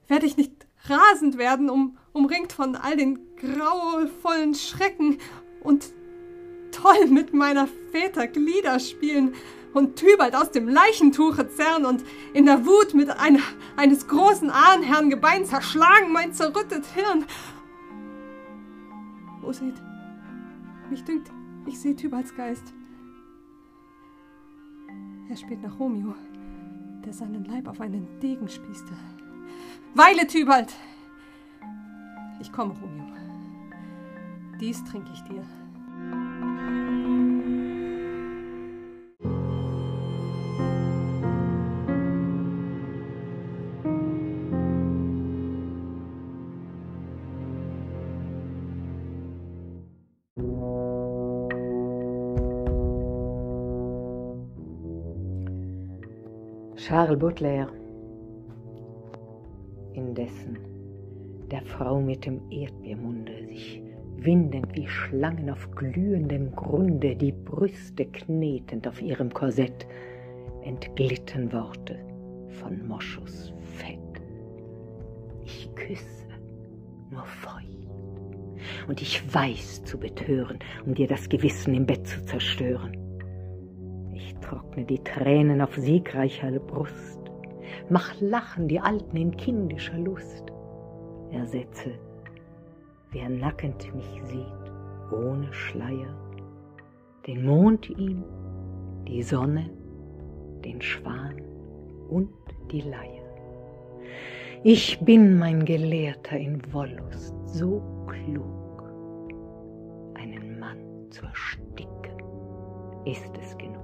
werde 0.08 0.25
ich 0.25 0.36
nicht 0.38 0.51
rasend 0.86 1.38
werden, 1.38 1.70
um, 1.70 1.98
umringt 2.12 2.51
von 2.51 2.75
all 2.75 2.98
den 2.98 3.20
grauenvollen 3.38 4.53
Schrecken 4.53 5.17
und 5.62 5.93
toll 6.72 7.08
mit 7.08 7.34
meiner 7.34 7.67
Väter 7.91 8.27
Glieder 8.27 8.79
spielen 8.79 9.34
und 9.74 9.96
Tybalt 9.96 10.36
aus 10.36 10.51
dem 10.51 10.67
Leichentuche 10.67 11.48
zerren 11.50 11.86
und 11.86 12.03
in 12.34 12.46
der 12.46 12.65
Wut 12.65 12.93
mit 12.93 13.10
einer, 13.10 13.39
eines 13.77 14.08
großen 14.08 14.50
Ahnherrn 14.50 15.10
Gebein 15.10 15.46
zerschlagen 15.46 16.12
mein 16.12 16.34
zerrüttet 16.34 16.86
Hirn. 16.93 17.25
Oh, 19.41 19.51
seht, 19.51 19.75
mich 20.89 21.03
dünkt, 21.03 21.32
ich 21.65 21.79
sehe 21.79 21.96
Tybalts 21.96 22.36
Geist. 22.36 22.74
Er 25.30 25.36
späht 25.38 25.63
nach 25.63 25.80
Romeo, 25.80 26.13
der 27.06 27.13
seinen 27.13 27.46
Leib 27.46 27.68
auf 27.68 27.80
einen 27.82 28.08
Degen 28.20 28.48
spießte. 28.48 28.94
Weile, 29.96 30.27
Tybalt! 30.27 30.74
Ich 32.39 32.51
komme, 32.51 32.74
Romeo. 32.74 33.06
Dies 34.60 34.84
trinke 34.84 35.12
ich 35.13 35.22
dir. 35.24 35.44
Charles 56.93 57.17
Baudelaire. 57.17 57.69
Indessen 59.93 60.59
der 61.50 61.63
Frau 61.63 62.00
mit 62.00 62.23
dem 62.23 62.39
Erdbeermunde 62.51 63.47
sich 63.47 63.81
windend 64.17 64.75
wie 64.75 64.88
Schlangen 64.88 65.50
auf 65.50 65.71
glühendem 65.71 66.51
Grunde 66.51 67.15
die 67.15 67.31
Brüste 67.31 68.05
knetend 68.05 68.88
auf 68.88 69.01
ihrem 69.01 69.33
Korsett 69.33 69.88
entglitten 70.65 71.51
Worte 71.51 71.97
von 72.59 72.88
Moschus 72.88 73.51
Fett. 73.79 73.97
Ich 75.43 75.73
küsse, 75.73 76.27
nur 77.09 77.25
feucht, 77.25 77.89
und 78.88 79.01
ich 79.01 79.33
weiß 79.33 79.83
zu 79.83 79.97
betören, 79.97 80.59
um 80.85 80.93
dir 80.93 81.07
das 81.07 81.27
Gewissen 81.27 81.73
im 81.73 81.88
Bett 81.88 82.05
zu 82.05 82.23
zerstören. 82.25 83.02
Ich 84.13 84.36
trockne 84.36 84.86
die 84.86 85.03
Tränen 85.03 85.62
auf 85.62 85.75
siegreicher 85.75 86.51
Brust, 86.60 87.20
mach 87.89 88.13
lachen 88.22 88.67
die 88.67 88.79
Alten 88.79 89.17
in 89.17 89.36
kindischer 89.36 89.98
Lust, 89.98 90.51
ersetze, 91.32 91.91
wer 93.12 93.29
nackend 93.29 93.93
mich 93.96 94.22
sieht, 94.25 94.72
ohne 95.12 95.51
Schleier, 95.51 96.15
den 97.25 97.46
Mond 97.46 97.89
ihm 97.89 98.24
die 99.08 99.24
Sonne, 99.24 99.70
den 100.63 100.82
Schwan 100.82 101.41
und 102.10 102.29
die 102.72 102.82
Leier. 102.82 103.24
Ich 104.63 105.00
bin 105.01 105.38
mein 105.38 105.65
Gelehrter 105.65 106.38
in 106.38 106.62
Wollust 106.72 107.36
so 107.46 107.82
klug, 108.08 108.84
einen 110.15 110.60
Mann 110.60 110.77
zu 111.10 111.25
ersticken, 111.25 112.17
ist 113.05 113.38
es 113.41 113.58
genug. 113.58 113.82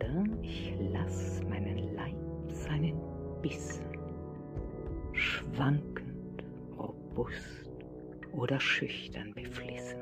Oder 0.00 0.24
ich 0.42 0.74
lass 0.92 1.42
meinen 1.48 1.94
Leib 1.94 2.16
seinen 2.48 2.98
Bissen, 3.42 3.84
schwankend, 5.12 6.44
robust 6.78 7.70
oder 8.32 8.58
schüchtern 8.58 9.34
beflissen. 9.34 10.00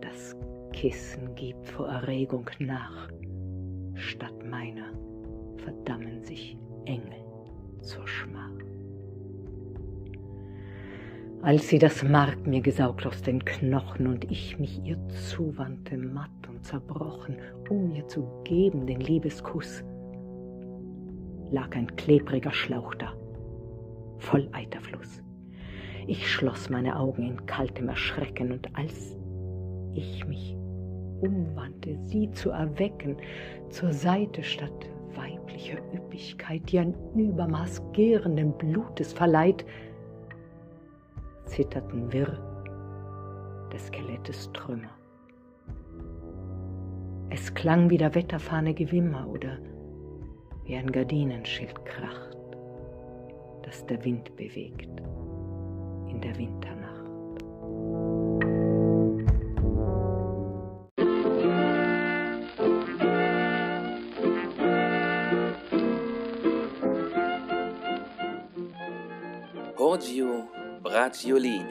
Das 0.00 0.36
Kissen 0.72 1.34
gibt 1.36 1.68
vor 1.68 1.88
Erregung 1.88 2.50
nach, 2.58 3.08
statt 3.94 4.34
meiner 4.44 4.92
verdammen 5.58 6.22
sich 6.24 6.58
Engel 6.86 7.24
zur 7.82 8.06
Schmach. 8.08 8.50
Als 11.42 11.68
sie 11.68 11.78
das 11.78 12.02
Mark 12.02 12.44
mir 12.44 12.60
gesaugt 12.60 13.06
aus 13.06 13.22
den 13.22 13.44
Knochen 13.44 14.08
und 14.08 14.28
ich 14.32 14.58
mich 14.58 14.82
ihr 14.84 14.98
zuwandte, 15.08 15.96
matt 15.96 16.30
und 16.56 16.64
zerbrochen, 16.64 17.36
um 17.68 17.90
ihr 17.94 18.06
zu 18.08 18.26
geben 18.44 18.86
den 18.86 19.00
Liebeskuss, 19.00 19.84
lag 21.50 21.74
ein 21.76 21.94
klebriger 21.96 22.50
Schlauch 22.50 22.94
da, 22.94 23.12
voll 24.18 24.48
Eiterfluss. 24.52 25.22
Ich 26.06 26.30
schloss 26.30 26.70
meine 26.70 26.98
Augen 26.98 27.22
in 27.22 27.46
kaltem 27.46 27.88
Erschrecken 27.88 28.52
und 28.52 28.68
als 28.76 29.16
ich 29.94 30.26
mich 30.26 30.56
umwandte, 31.20 31.98
sie 32.02 32.30
zu 32.32 32.50
erwecken, 32.50 33.16
zur 33.70 33.92
Seite 33.92 34.42
statt 34.42 34.90
weiblicher 35.14 35.78
Üppigkeit, 35.94 36.62
die 36.70 36.78
ein 36.78 36.94
Übermaß 37.14 37.82
gärenden 37.92 38.52
Blutes 38.52 39.12
verleiht, 39.12 39.64
zitterten 41.44 42.12
wirr 42.12 42.38
des 43.72 43.86
Skelettes 43.86 44.50
Trümmer. 44.52 44.95
Es 47.30 47.52
klang 47.54 47.90
wie 47.90 47.98
der 47.98 48.14
Wetterfahne 48.14 48.74
Gewimmer 48.74 49.26
oder 49.28 49.58
wie 50.64 50.76
ein 50.76 50.90
Gardinenschild 50.90 51.84
kracht, 51.84 52.36
das 53.62 53.84
der 53.86 54.04
Wind 54.04 54.34
bewegt 54.36 54.90
in 56.08 56.20
der 56.20 56.36
Winternacht. 56.36 56.86
Giorgio 69.96 70.44
Bracciolini. 70.82 71.64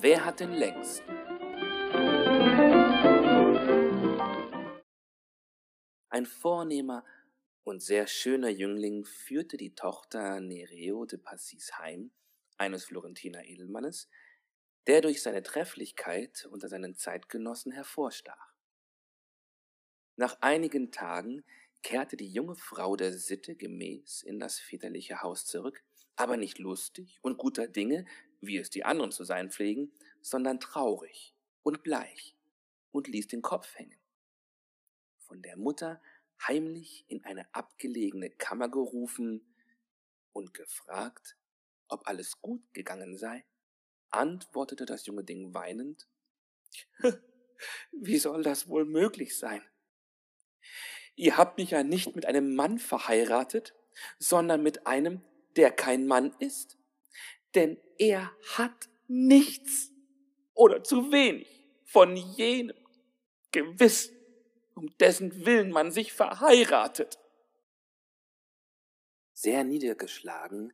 Wer 0.00 0.24
hat 0.24 0.38
den 0.38 0.52
längsten? 0.52 1.02
Ein 6.18 6.26
vornehmer 6.26 7.04
und 7.62 7.80
sehr 7.80 8.08
schöner 8.08 8.48
Jüngling 8.48 9.04
führte 9.04 9.56
die 9.56 9.76
Tochter 9.76 10.40
Nereo 10.40 11.04
de 11.04 11.16
Passis 11.16 11.78
heim, 11.78 12.10
eines 12.56 12.86
Florentiner 12.86 13.44
Edelmannes, 13.44 14.08
der 14.88 15.00
durch 15.00 15.22
seine 15.22 15.44
Trefflichkeit 15.44 16.48
unter 16.50 16.68
seinen 16.68 16.96
Zeitgenossen 16.96 17.70
hervorstach. 17.70 18.52
Nach 20.16 20.36
einigen 20.40 20.90
Tagen 20.90 21.44
kehrte 21.84 22.16
die 22.16 22.32
junge 22.32 22.56
Frau 22.56 22.96
der 22.96 23.16
Sitte 23.16 23.54
gemäß 23.54 24.24
in 24.24 24.40
das 24.40 24.58
väterliche 24.58 25.22
Haus 25.22 25.46
zurück, 25.46 25.84
aber 26.16 26.36
nicht 26.36 26.58
lustig 26.58 27.20
und 27.22 27.38
guter 27.38 27.68
Dinge, 27.68 28.06
wie 28.40 28.56
es 28.56 28.70
die 28.70 28.84
anderen 28.84 29.12
zu 29.12 29.22
sein 29.22 29.52
pflegen, 29.52 29.92
sondern 30.20 30.58
traurig 30.58 31.32
und 31.62 31.84
bleich 31.84 32.34
und 32.90 33.06
ließ 33.06 33.28
den 33.28 33.40
Kopf 33.42 33.76
hängen. 33.76 34.00
Von 35.28 35.42
der 35.42 35.58
Mutter 35.58 36.00
heimlich 36.46 37.04
in 37.08 37.24
eine 37.24 37.52
abgelegene 37.54 38.30
Kammer 38.30 38.68
gerufen 38.68 39.54
und 40.32 40.54
gefragt, 40.54 41.36
ob 41.88 42.06
alles 42.06 42.40
gut 42.40 42.62
gegangen 42.72 43.16
sei, 43.16 43.44
antwortete 44.10 44.86
das 44.86 45.06
junge 45.06 45.24
Ding 45.24 45.54
weinend, 45.54 46.08
wie 47.92 48.18
soll 48.18 48.42
das 48.42 48.68
wohl 48.68 48.84
möglich 48.84 49.36
sein? 49.36 49.62
Ihr 51.16 51.36
habt 51.36 51.58
mich 51.58 51.70
ja 51.70 51.82
nicht 51.82 52.14
mit 52.14 52.26
einem 52.26 52.54
Mann 52.54 52.78
verheiratet, 52.78 53.74
sondern 54.18 54.62
mit 54.62 54.86
einem, 54.86 55.22
der 55.56 55.72
kein 55.72 56.06
Mann 56.06 56.34
ist. 56.38 56.78
Denn 57.54 57.78
er 57.98 58.30
hat 58.56 58.88
nichts 59.08 59.90
oder 60.54 60.84
zu 60.84 61.10
wenig 61.10 61.66
von 61.84 62.16
jenem 62.16 62.76
gewiss, 63.50 64.12
um 64.78 64.96
dessen 64.98 65.44
Willen 65.44 65.72
man 65.72 65.90
sich 65.90 66.12
verheiratet. 66.12 67.18
Sehr 69.32 69.64
niedergeschlagen 69.64 70.72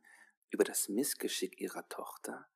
über 0.51 0.63
das 0.63 0.89
Missgeschick 0.89 1.59
ihrer 1.59 1.89
Tochter, 1.89 2.47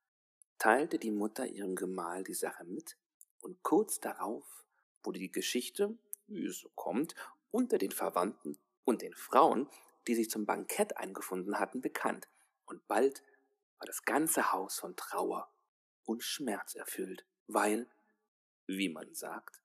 teilte 0.60 1.00
die 1.00 1.10
Mutter 1.10 1.48
ihrem 1.48 1.76
Gemahl 1.76 2.24
die 2.24 2.36
Sache 2.36 2.66
mit, 2.66 2.98
und 3.42 3.64
kurz 3.64 4.00
darauf 4.00 4.46
wurde 5.02 5.18
die 5.18 5.32
Geschichte, 5.32 5.98
wie 6.28 6.46
es 6.46 6.60
so 6.60 6.70
kommt, 6.76 7.16
unter 7.50 7.80
den 7.80 7.92
Verwandten 7.92 8.60
und 8.84 9.02
den 9.02 9.16
Frauen, 9.16 9.68
die 10.08 10.14
sich 10.14 10.30
zum 10.30 10.46
Bankett 10.46 10.98
eingefunden 10.98 11.58
hatten, 11.58 11.82
bekannt, 11.82 12.28
und 12.66 12.88
bald 12.88 13.24
war 13.80 13.88
das 13.88 14.04
ganze 14.04 14.52
Haus 14.52 14.78
von 14.78 14.96
Trauer 14.96 15.52
und 16.06 16.24
Schmerz 16.24 16.76
erfüllt, 16.76 17.26
weil, 17.48 17.90
wie 18.68 18.90
man 18.90 19.16
sagt, 19.16 19.60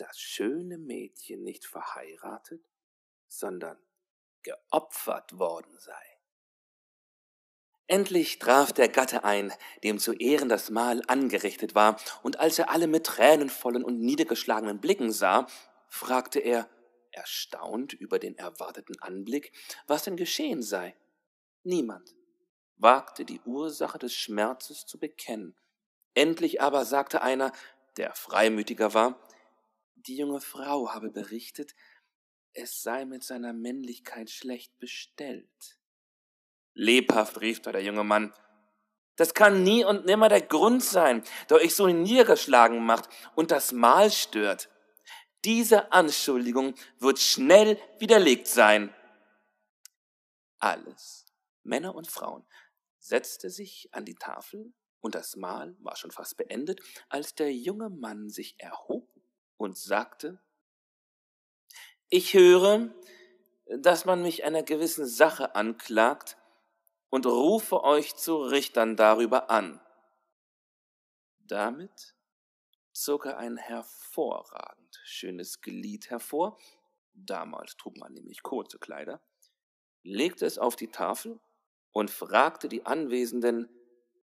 das 0.00 0.18
schöne 0.18 0.78
Mädchen 0.78 1.42
nicht 1.42 1.66
verheiratet, 1.66 2.62
sondern 3.28 3.78
geopfert 4.42 5.38
worden 5.38 5.78
sei. 5.78 6.20
Endlich 7.86 8.38
traf 8.38 8.72
der 8.72 8.88
Gatte 8.88 9.24
ein, 9.24 9.52
dem 9.82 9.98
zu 9.98 10.12
Ehren 10.12 10.48
das 10.48 10.70
Mahl 10.70 11.02
angerichtet 11.08 11.74
war, 11.74 12.00
und 12.22 12.38
als 12.38 12.58
er 12.58 12.70
alle 12.70 12.86
mit 12.86 13.04
tränenvollen 13.04 13.82
und 13.82 14.00
niedergeschlagenen 14.00 14.80
Blicken 14.80 15.10
sah, 15.10 15.48
fragte 15.88 16.38
er, 16.38 16.68
erstaunt 17.10 17.92
über 17.92 18.20
den 18.20 18.38
erwarteten 18.38 18.96
Anblick, 19.00 19.52
was 19.88 20.04
denn 20.04 20.16
geschehen 20.16 20.62
sei. 20.62 20.96
Niemand 21.64 22.14
wagte 22.76 23.24
die 23.24 23.40
Ursache 23.40 23.98
des 23.98 24.14
Schmerzes 24.14 24.86
zu 24.86 24.98
bekennen. 24.98 25.56
Endlich 26.14 26.62
aber 26.62 26.84
sagte 26.84 27.22
einer, 27.22 27.52
der 27.96 28.14
freimütiger 28.14 28.94
war, 28.94 29.20
die 30.06 30.16
junge 30.16 30.40
Frau 30.40 30.90
habe 30.92 31.10
berichtet, 31.10 31.74
es 32.52 32.82
sei 32.82 33.04
mit 33.04 33.22
seiner 33.22 33.52
Männlichkeit 33.52 34.30
schlecht 34.30 34.78
bestellt. 34.78 35.78
Lebhaft 36.74 37.40
rief 37.40 37.60
da 37.60 37.72
der 37.72 37.82
junge 37.82 38.04
Mann, 38.04 38.32
das 39.16 39.34
kann 39.34 39.62
nie 39.62 39.84
und 39.84 40.06
nimmer 40.06 40.30
der 40.30 40.40
Grund 40.40 40.82
sein, 40.82 41.22
der 41.50 41.58
euch 41.58 41.74
so 41.74 41.86
niedergeschlagen 41.86 42.82
macht 42.82 43.08
und 43.34 43.50
das 43.50 43.72
Mahl 43.72 44.10
stört. 44.10 44.70
Diese 45.44 45.92
Anschuldigung 45.92 46.74
wird 46.98 47.18
schnell 47.18 47.78
widerlegt 47.98 48.46
sein. 48.46 48.94
Alles, 50.58 51.26
Männer 51.62 51.94
und 51.94 52.10
Frauen, 52.10 52.46
setzte 52.98 53.50
sich 53.50 53.88
an 53.92 54.04
die 54.04 54.14
Tafel, 54.14 54.72
und 55.00 55.14
das 55.14 55.36
Mahl 55.36 55.76
war 55.80 55.96
schon 55.96 56.10
fast 56.10 56.36
beendet, 56.36 56.80
als 57.08 57.34
der 57.34 57.52
junge 57.52 57.90
Mann 57.90 58.28
sich 58.28 58.54
erhob 58.58 59.09
und 59.60 59.76
sagte 59.76 60.40
Ich 62.08 62.32
höre, 62.32 62.88
dass 63.78 64.06
man 64.06 64.22
mich 64.22 64.42
einer 64.44 64.62
gewissen 64.62 65.06
Sache 65.06 65.54
anklagt, 65.54 66.36
und 67.12 67.26
rufe 67.26 67.82
euch 67.82 68.14
zu 68.14 68.36
Richtern 68.36 68.96
darüber 68.96 69.50
an. 69.50 69.80
Damit 71.40 72.14
zog 72.92 73.26
er 73.26 73.38
ein 73.38 73.56
hervorragend 73.56 75.00
schönes 75.02 75.60
Glied 75.60 76.08
hervor, 76.08 76.56
damals 77.12 77.76
trug 77.76 77.96
man 77.96 78.14
nämlich 78.14 78.44
kurze 78.44 78.78
Kleider, 78.78 79.20
legte 80.04 80.46
es 80.46 80.56
auf 80.56 80.76
die 80.76 80.92
Tafel 80.92 81.40
und 81.90 82.12
fragte 82.12 82.68
die 82.68 82.86
Anwesenden, 82.86 83.68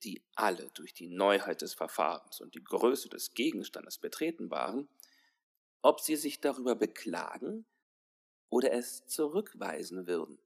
die 0.04 0.22
alle 0.36 0.70
durch 0.74 0.94
die 0.94 1.08
Neuheit 1.08 1.62
des 1.62 1.74
Verfahrens 1.74 2.40
und 2.40 2.54
die 2.54 2.62
Größe 2.62 3.08
des 3.08 3.34
Gegenstandes 3.34 3.98
betreten 3.98 4.48
waren, 4.50 4.88
ob 5.86 6.00
sie 6.00 6.16
sich 6.16 6.40
darüber 6.40 6.74
beklagen 6.74 7.64
oder 8.48 8.72
es 8.72 9.06
zurückweisen 9.06 10.06
würden. 10.06 10.38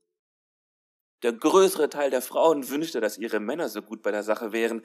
Der 1.22 1.32
größere 1.32 1.88
Teil 1.88 2.10
der 2.10 2.22
Frauen 2.22 2.68
wünschte, 2.68 3.00
dass 3.00 3.18
ihre 3.18 3.40
Männer 3.40 3.68
so 3.68 3.82
gut 3.82 4.02
bei 4.02 4.10
der 4.10 4.22
Sache 4.22 4.52
wären, 4.52 4.84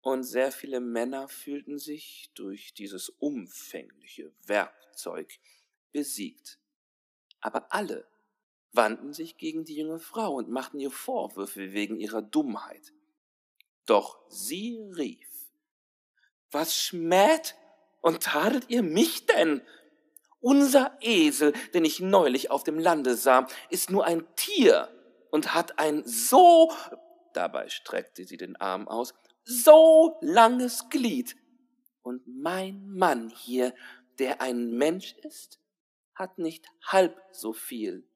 und 0.00 0.22
sehr 0.22 0.52
viele 0.52 0.80
Männer 0.80 1.28
fühlten 1.28 1.78
sich 1.78 2.30
durch 2.34 2.72
dieses 2.72 3.08
umfängliche 3.08 4.32
Werkzeug 4.46 5.38
besiegt. 5.92 6.58
Aber 7.40 7.72
alle 7.72 8.08
wandten 8.72 9.12
sich 9.12 9.36
gegen 9.38 9.64
die 9.64 9.76
junge 9.76 9.98
Frau 9.98 10.34
und 10.34 10.50
machten 10.50 10.78
ihr 10.78 10.92
Vorwürfe 10.92 11.72
wegen 11.72 11.98
ihrer 11.98 12.22
Dummheit. 12.22 12.92
Doch 13.86 14.20
sie 14.28 14.78
rief, 14.96 15.50
was 16.50 16.76
schmäht 16.76 17.56
und 18.00 18.22
tadelt 18.22 18.68
ihr 18.68 18.82
mich 18.82 19.26
denn? 19.26 19.62
Unser 20.40 20.96
Esel, 21.00 21.52
den 21.74 21.84
ich 21.84 22.00
neulich 22.00 22.50
auf 22.50 22.62
dem 22.62 22.78
Lande 22.78 23.16
sah, 23.16 23.48
ist 23.70 23.90
nur 23.90 24.04
ein 24.04 24.24
Tier 24.36 24.88
und 25.30 25.54
hat 25.54 25.78
ein 25.78 26.04
so, 26.04 26.72
dabei 27.34 27.68
streckte 27.68 28.24
sie 28.24 28.36
den 28.36 28.56
Arm 28.56 28.86
aus, 28.86 29.14
so 29.44 30.16
langes 30.20 30.88
Glied. 30.90 31.36
Und 32.02 32.26
mein 32.26 32.88
Mann 32.88 33.30
hier, 33.30 33.74
der 34.18 34.40
ein 34.40 34.70
Mensch 34.70 35.14
ist, 35.22 35.60
hat 36.14 36.38
nicht 36.38 36.66
halb 36.84 37.20
so 37.32 37.52
viel. 37.52 38.08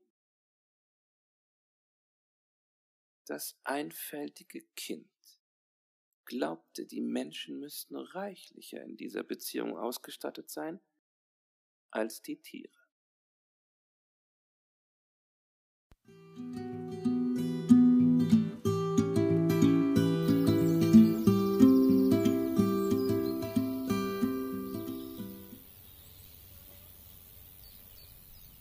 Das 3.27 3.59
einfältige 3.65 4.63
Kind 4.77 5.12
glaubte, 6.33 6.87
die 6.87 7.03
Menschen 7.03 7.61
müssten 7.61 7.95
reichlicher 7.95 8.83
in 8.83 8.97
dieser 8.97 9.23
Beziehung 9.23 9.77
ausgestattet 9.77 10.49
sein 10.51 10.81
als 11.91 12.23
die 12.23 12.41
Tiere. 12.41 12.73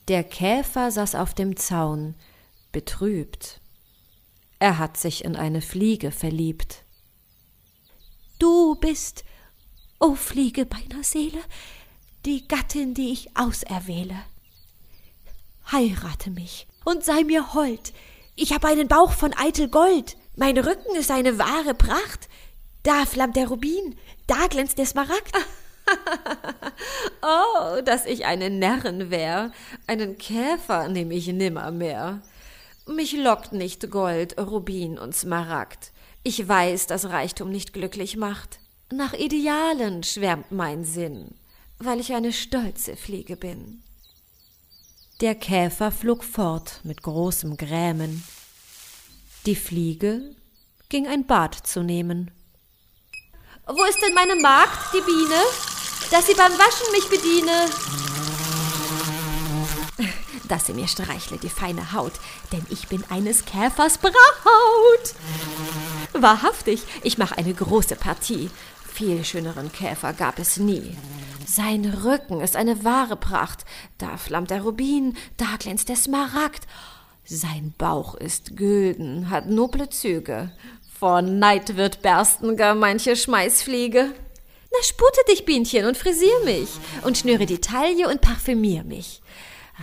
Der 0.10 0.26
Käfer 0.26 0.92
saß 0.92 1.16
auf 1.16 1.34
dem 1.34 1.56
Zaun, 1.56 2.16
betrübt. 2.74 3.62
Er 4.60 4.78
hat 4.78 4.98
sich 4.98 5.24
in 5.24 5.38
eine 5.38 5.62
Fliege 5.62 6.12
verliebt. 6.12 6.81
Du 8.72 8.76
bist, 8.76 9.26
o 10.00 10.16
Fliege 10.16 10.66
meiner 10.66 11.04
Seele, 11.04 11.42
die 12.26 12.48
Gattin, 12.48 12.94
die 12.94 13.12
ich 13.12 13.36
auserwähle. 13.36 14.16
Heirate 15.70 16.30
mich 16.30 16.68
und 16.86 17.04
sei 17.04 17.26
mir 17.26 17.54
hold. 17.54 17.92
Ich 18.38 18.54
hab 18.54 18.64
einen 18.64 18.88
Bauch 18.88 19.12
von 19.12 19.34
eitel 19.38 19.68
Gold. 19.68 20.16
Mein 20.38 20.58
Rücken 20.58 20.96
ist 20.96 21.12
eine 21.12 21.38
wahre 21.38 21.74
Pracht. 21.74 22.30
Da 22.84 23.06
flammt 23.06 23.36
der 23.36 23.50
Rubin, 23.50 23.98
da 24.26 24.48
glänzt 24.48 24.78
der 24.78 24.86
Smaragd. 24.86 25.34
oh, 27.22 27.82
dass 27.82 28.06
ich 28.06 28.24
eine 28.24 28.50
Närrin 28.50 29.12
wär. 29.12 29.52
Einen 29.86 30.18
Käfer 30.18 30.88
nehm 30.88 31.12
ich 31.12 31.28
nimmermehr. 31.28 32.22
Mich 32.88 33.12
lockt 33.18 33.52
nicht 33.52 33.92
Gold, 33.92 34.40
Rubin 34.40 34.98
und 34.98 35.14
Smaragd. 35.14 35.92
Ich 36.24 36.48
weiß, 36.48 36.88
dass 36.88 37.10
Reichtum 37.10 37.50
nicht 37.50 37.74
glücklich 37.74 38.16
macht. 38.16 38.61
Nach 38.94 39.14
Idealen 39.14 40.04
schwärmt 40.04 40.52
mein 40.52 40.84
Sinn, 40.84 41.34
weil 41.80 42.02
ich 42.02 42.14
eine 42.14 42.34
stolze 42.34 42.98
Fliege 42.98 43.38
bin. 43.38 43.82
Der 45.22 45.34
Käfer 45.34 45.92
flog 45.92 46.26
fort 46.26 46.82
mit 46.84 47.02
großem 47.02 47.56
Grämen. 47.56 48.22
Die 49.46 49.56
Fliege 49.56 50.36
ging 50.90 51.08
ein 51.08 51.26
Bad 51.26 51.56
zu 51.56 51.84
nehmen. 51.84 52.32
Wo 53.66 53.82
ist 53.86 54.02
denn 54.02 54.14
meine 54.14 54.36
Magd, 54.36 54.94
die 54.94 55.02
Biene, 55.02 55.42
dass 56.10 56.28
sie 56.28 56.36
beim 56.36 56.52
Waschen 56.52 56.92
mich 56.92 57.08
bediene? 57.08 57.70
dass 60.52 60.66
sie 60.66 60.74
mir 60.74 60.90
streichle 60.90 61.38
die 61.38 61.50
feine 61.50 61.94
Haut, 61.94 62.12
denn 62.52 62.66
ich 62.70 62.90
bin 62.90 63.06
eines 63.10 63.46
Käfers 63.46 63.98
Braut. 64.00 64.14
Wahrhaftig, 66.12 66.84
ich 67.04 67.18
mache 67.18 67.38
eine 67.38 67.54
große 67.54 67.96
Partie. 67.96 68.50
Viel 69.02 69.26
schöneren 69.26 69.72
Käfer 69.72 70.14
gab 70.14 70.38
es 70.38 70.58
nie. 70.58 70.96
Sein 71.48 71.86
Rücken 71.86 72.40
ist 72.40 72.56
eine 72.56 72.84
wahre 72.84 73.16
Pracht. 73.16 73.66
Da 73.98 74.16
flammt 74.18 74.52
der 74.52 74.62
Rubin, 74.62 75.18
da 75.38 75.56
glänzt 75.58 75.90
der 75.90 75.96
Smaragd. 75.96 76.68
Sein 77.26 77.74
Bauch 77.80 78.14
ist 78.14 78.56
gülden, 78.58 79.32
hat 79.32 79.50
noble 79.50 79.90
Züge. 79.90 80.52
Vor 81.00 81.24
Neid 81.24 81.78
wird 81.78 82.04
bersten 82.04 82.56
gar 82.58 82.76
manche 82.76 83.16
Schmeißfliege. 83.16 84.14
Na, 84.72 84.84
spute 84.84 85.22
dich, 85.32 85.46
Bienchen, 85.46 85.88
und 85.88 85.98
frisier 85.98 86.40
mich 86.46 86.70
und 87.02 87.18
schnüre 87.18 87.48
die 87.48 87.60
Taille 87.60 88.08
und 88.08 88.22
parfümier 88.22 88.84
mich 88.84 89.24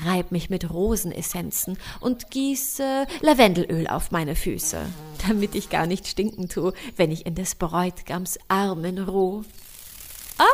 reib 0.05 0.33
mich 0.33 0.51
mit 0.51 0.71
Rosenessenzen 0.71 1.79
und 2.01 2.31
gieße 2.31 3.07
Lavendelöl 3.21 3.87
auf 3.87 4.11
meine 4.11 4.37
Füße, 4.37 4.87
damit 5.27 5.55
ich 5.55 5.71
gar 5.71 5.87
nicht 5.87 6.07
stinken 6.07 6.49
tu, 6.49 6.73
wenn 6.97 7.11
ich 7.11 7.27
in 7.27 7.35
des 7.35 7.55
Bräutgams 7.55 8.39
Armen 8.49 8.99
ruh. 8.99 9.45
Ah, 10.39 10.45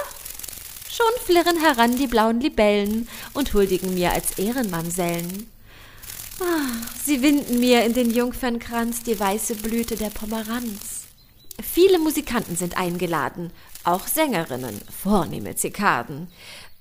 schon 0.90 1.06
flirren 1.24 1.60
heran 1.60 1.96
die 1.96 2.06
blauen 2.06 2.40
Libellen 2.40 3.08
und 3.32 3.52
huldigen 3.54 3.94
mir 3.94 4.12
als 4.12 4.38
Ehrenmamsellen. 4.38 5.48
Ah, 6.40 6.86
sie 7.04 7.22
winden 7.22 7.60
mir 7.60 7.84
in 7.84 7.94
den 7.94 8.10
Jungfernkranz 8.10 9.02
die 9.02 9.18
weiße 9.18 9.56
Blüte 9.56 9.96
der 9.96 10.10
Pomeranz. 10.10 11.02
Viele 11.62 12.00
Musikanten 12.00 12.56
sind 12.56 12.76
eingeladen, 12.76 13.52
auch 13.84 14.08
Sängerinnen, 14.08 14.80
vornehme 14.90 15.54
Zikaden 15.54 16.28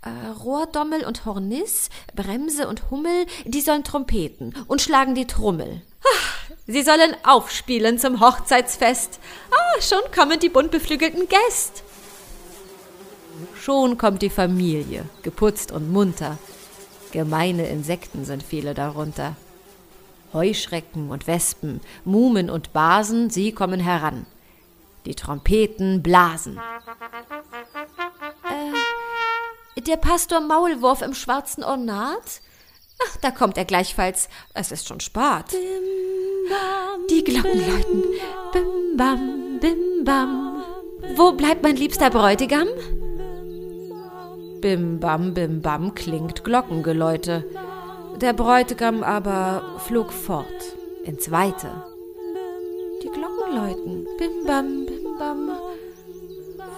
äh, 0.03 0.27
Rohrdommel 0.43 1.05
und 1.05 1.25
Horniss, 1.25 1.89
Bremse 2.15 2.67
und 2.67 2.91
Hummel, 2.91 3.25
die 3.45 3.61
sollen 3.61 3.83
trompeten 3.83 4.53
und 4.67 4.81
schlagen 4.81 5.15
die 5.15 5.27
Trommel. 5.27 5.81
Ah, 6.03 6.55
sie 6.67 6.83
sollen 6.83 7.15
aufspielen 7.23 7.99
zum 7.99 8.19
Hochzeitsfest. 8.19 9.19
Ah, 9.51 9.81
schon 9.81 10.01
kommen 10.13 10.39
die 10.39 10.49
bunt 10.49 10.71
beflügelten 10.71 11.27
Gäste. 11.27 11.81
Schon 13.59 13.97
kommt 13.97 14.21
die 14.21 14.29
Familie, 14.29 15.05
geputzt 15.23 15.71
und 15.71 15.91
munter. 15.91 16.37
Gemeine 17.11 17.67
Insekten 17.67 18.25
sind 18.25 18.43
viele 18.43 18.73
darunter. 18.73 19.35
Heuschrecken 20.33 21.11
und 21.11 21.27
Wespen, 21.27 21.79
Mumen 22.05 22.49
und 22.49 22.73
Basen, 22.73 23.29
sie 23.29 23.51
kommen 23.51 23.79
heran. 23.79 24.25
Die 25.05 25.15
Trompeten 25.15 26.01
blasen. 26.01 26.59
Der 29.77 29.97
Pastor 29.97 30.39
Maulwurf 30.39 31.01
im 31.01 31.13
schwarzen 31.13 31.63
Ornat? 31.63 32.41
Ach, 33.05 33.17
da 33.17 33.31
kommt 33.31 33.57
er 33.57 33.65
gleichfalls. 33.65 34.29
Es 34.53 34.71
ist 34.71 34.87
schon 34.87 34.99
Spat. 34.99 35.51
Die 37.09 37.23
Glocken 37.23 37.59
läuten. 37.59 38.03
Bim 38.53 38.97
bam, 38.97 39.59
bim 39.59 40.03
bam. 40.05 40.63
Wo 41.15 41.31
bleibt 41.31 41.63
mein 41.63 41.75
liebster 41.75 42.09
Bräutigam? 42.11 42.67
Bim 44.61 44.99
bam, 44.99 45.33
bim 45.33 45.61
bam 45.61 45.95
klingt 45.95 46.43
Glockengeläute. 46.43 47.43
Der 48.21 48.33
Bräutigam 48.33 49.03
aber 49.03 49.79
flog 49.79 50.13
fort 50.13 50.77
ins 51.03 51.31
Weite. 51.31 51.83
Die 53.01 53.09
Glocken 53.09 53.55
läuten. 53.55 54.07
Bim 54.17 54.45
bam, 54.45 54.85
bim 54.85 55.17
bam. 55.17 55.51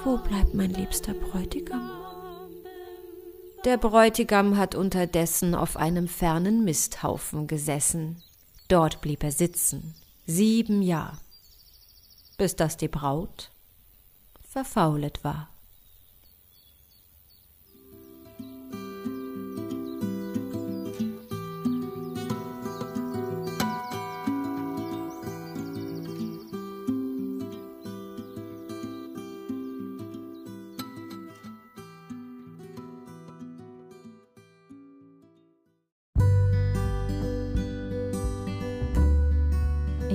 Wo 0.03 0.17
bleibt 0.17 0.53
mein 0.53 0.71
liebster 0.71 1.13
Bräutigam? 1.13 1.94
Der 3.65 3.77
Bräutigam 3.77 4.57
hat 4.57 4.75
unterdessen 4.75 5.55
auf 5.55 5.75
einem 5.75 6.07
fernen 6.07 6.63
Misthaufen 6.65 7.47
gesessen. 7.47 8.21
Dort 8.67 9.01
blieb 9.01 9.23
er 9.23 9.31
sitzen, 9.31 9.95
sieben 10.27 10.83
Jahr, 10.83 11.17
bis 12.37 12.55
dass 12.55 12.77
die 12.77 12.87
Braut 12.87 13.49
verfaulet 14.47 15.23
war. 15.23 15.49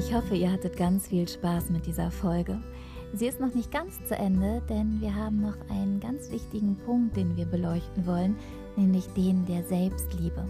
Ich 0.01 0.15
hoffe, 0.15 0.35
ihr 0.35 0.51
hattet 0.51 0.79
ganz 0.79 1.09
viel 1.09 1.29
Spaß 1.29 1.69
mit 1.69 1.85
dieser 1.85 2.11
Folge. 2.11 2.59
Sie 3.13 3.27
ist 3.27 3.39
noch 3.39 3.55
nicht 3.55 3.71
ganz 3.71 4.03
zu 4.09 4.17
Ende, 4.17 4.63
denn 4.67 4.99
wir 4.99 5.15
haben 5.15 5.43
noch 5.43 5.59
einen 5.69 6.01
ganz 6.01 6.31
wichtigen 6.31 6.75
Punkt, 6.87 7.19
den 7.19 7.37
wir 7.37 7.45
beleuchten 7.45 8.07
wollen, 8.07 8.35
nämlich 8.77 9.07
den 9.09 9.45
der 9.45 9.63
Selbstliebe. 9.63 10.49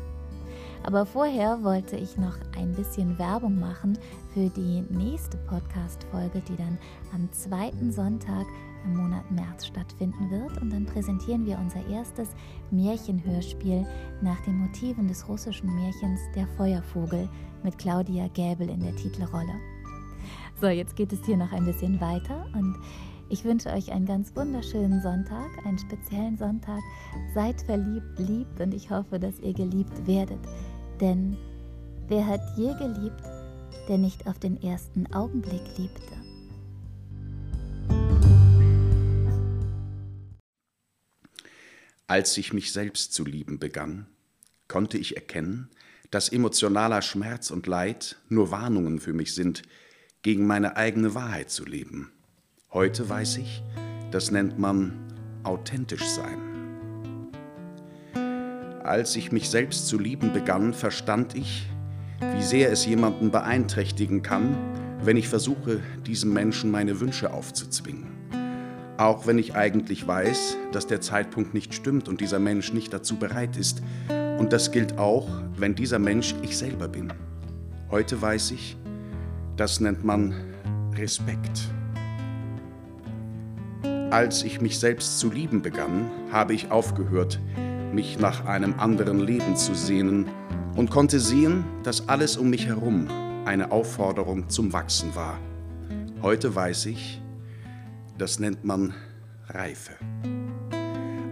Aber 0.85 1.05
vorher 1.05 1.65
wollte 1.65 1.97
ich 1.97 2.17
noch 2.17 2.37
ein 2.57 2.73
bisschen 2.75 3.19
Werbung 3.19 3.59
machen 3.59 3.99
für 4.33 4.49
die 4.51 4.83
nächste 4.89 5.37
Podcast-Folge, 5.49 6.43
die 6.49 6.57
dann 6.57 6.79
am 7.13 7.29
zweiten 7.33 7.91
Sonntag 7.91 8.47
im 8.85 8.97
Monat 8.97 9.31
März 9.31 9.67
stattfinden 9.67 10.31
wird. 10.31 10.61
Und 10.61 10.73
dann 10.73 10.87
präsentieren 10.87 11.47
wir 11.47 11.59
unser 11.59 11.87
erstes 11.89 12.31
Märchenhörspiel 12.71 13.87
nach 14.23 14.41
den 14.43 14.59
Motiven 14.59 15.09
des 15.09 15.29
russischen 15.29 15.75
Märchens 15.75 16.21
Der 16.35 16.47
Feuervogel 16.57 17.29
mit 17.63 17.79
Claudia 17.79 18.29
Gäbel 18.29 18.69
in 18.69 18.81
der 18.81 18.97
Titelrolle. 18.97 19.55
So, 20.61 20.69
jetzt 20.69 20.97
geht 20.97 21.13
es 21.13 21.25
hier 21.25 21.37
noch 21.37 21.53
ein 21.53 21.65
bisschen 21.65 22.01
weiter 22.01 22.47
und 22.55 22.77
ich 23.31 23.45
wünsche 23.45 23.71
euch 23.71 23.93
einen 23.93 24.07
ganz 24.07 24.35
wunderschönen 24.35 25.01
Sonntag, 25.01 25.49
einen 25.65 25.79
speziellen 25.79 26.37
Sonntag. 26.37 26.81
Seid 27.33 27.63
verliebt, 27.63 28.19
liebt 28.19 28.61
und 28.61 28.75
ich 28.75 28.91
hoffe, 28.91 29.21
dass 29.21 29.39
ihr 29.39 29.55
geliebt 29.55 30.07
werdet. 30.07 30.41
Denn 31.01 31.37
wer 32.09 32.27
hat 32.27 32.41
je 32.57 32.75
geliebt, 32.75 33.23
der 33.89 33.99
nicht 33.99 34.27
auf 34.27 34.39
den 34.41 34.61
ersten 34.61 35.07
Augenblick 35.15 35.63
liebte? 35.79 36.20
Als 42.11 42.37
ich 42.39 42.53
mich 42.53 42.73
selbst 42.73 43.15
zu 43.15 43.25
lieben 43.25 43.61
begann, 43.61 44.09
konnte 44.67 44.99
ich 44.99 45.15
erkennen, 45.15 45.71
dass 46.11 46.29
emotionaler 46.29 47.03
Schmerz 47.03 47.53
und 47.53 47.69
Leid 47.69 48.17
nur 48.29 48.51
Warnungen 48.51 48.99
für 48.99 49.13
mich 49.13 49.33
sind, 49.33 49.63
gegen 50.23 50.45
meine 50.45 50.77
eigene 50.77 51.15
Wahrheit 51.15 51.51
zu 51.51 51.65
leben. 51.65 52.11
Heute 52.73 53.09
weiß 53.09 53.37
ich, 53.37 53.63
das 54.11 54.33
nennt 54.33 54.59
man 54.59 54.99
authentisch 55.45 56.05
sein. 56.05 57.31
Als 58.83 59.15
ich 59.15 59.31
mich 59.31 59.49
selbst 59.49 59.87
zu 59.87 59.97
lieben 59.97 60.33
begann, 60.33 60.75
verstand 60.75 61.37
ich, 61.37 61.69
wie 62.35 62.43
sehr 62.43 62.73
es 62.73 62.87
jemanden 62.87 63.31
beeinträchtigen 63.31 64.23
kann, 64.23 64.57
wenn 65.05 65.17
ich 65.17 65.29
versuche, 65.29 65.81
diesem 66.09 66.33
Menschen 66.33 66.73
meine 66.73 66.99
Wünsche 66.99 67.33
aufzuzwingen. 67.33 68.20
Auch 69.01 69.27
wenn 69.27 69.39
ich 69.39 69.57
eigentlich 69.57 70.07
weiß, 70.07 70.59
dass 70.73 70.87
der 70.87 71.01
Zeitpunkt 71.01 71.55
nicht 71.55 71.73
stimmt 71.73 72.07
und 72.07 72.21
dieser 72.21 72.39
Mensch 72.39 72.75
nicht 72.75 72.93
dazu 72.93 73.17
bereit 73.17 73.57
ist. 73.57 73.81
Und 74.39 74.53
das 74.53 74.73
gilt 74.73 74.99
auch, 74.99 75.27
wenn 75.57 75.75
dieser 75.75 75.99
Mensch 75.99 76.35
ich 76.43 76.59
selber 76.59 76.87
bin. 76.87 77.11
Heute 77.91 78.21
weiß 78.21 78.51
ich, 78.51 78.77
das 79.57 79.81
nennt 79.81 80.05
man 80.05 80.35
Respekt. 80.99 81.63
Als 84.11 84.43
ich 84.43 84.61
mich 84.61 84.79
selbst 84.79 85.19
zu 85.19 85.31
lieben 85.31 85.63
begann, 85.63 86.11
habe 86.31 86.53
ich 86.53 86.71
aufgehört, 86.71 87.41
mich 87.95 88.19
nach 88.19 88.45
einem 88.45 88.75
anderen 88.79 89.21
Leben 89.21 89.57
zu 89.57 89.75
sehnen 89.75 90.27
und 90.77 90.91
konnte 90.91 91.21
sehen, 91.21 91.65
dass 91.85 92.07
alles 92.11 92.37
um 92.37 92.51
mich 92.51 92.67
herum 92.67 93.09
eine 93.47 93.73
Aufforderung 93.73 94.51
zum 94.51 94.75
Wachsen 94.75 95.15
war. 95.15 95.39
Heute 96.21 96.55
weiß 96.55 96.85
ich, 96.85 97.23
das 98.21 98.39
nennt 98.39 98.65
man 98.65 98.93
Reife. 99.49 99.93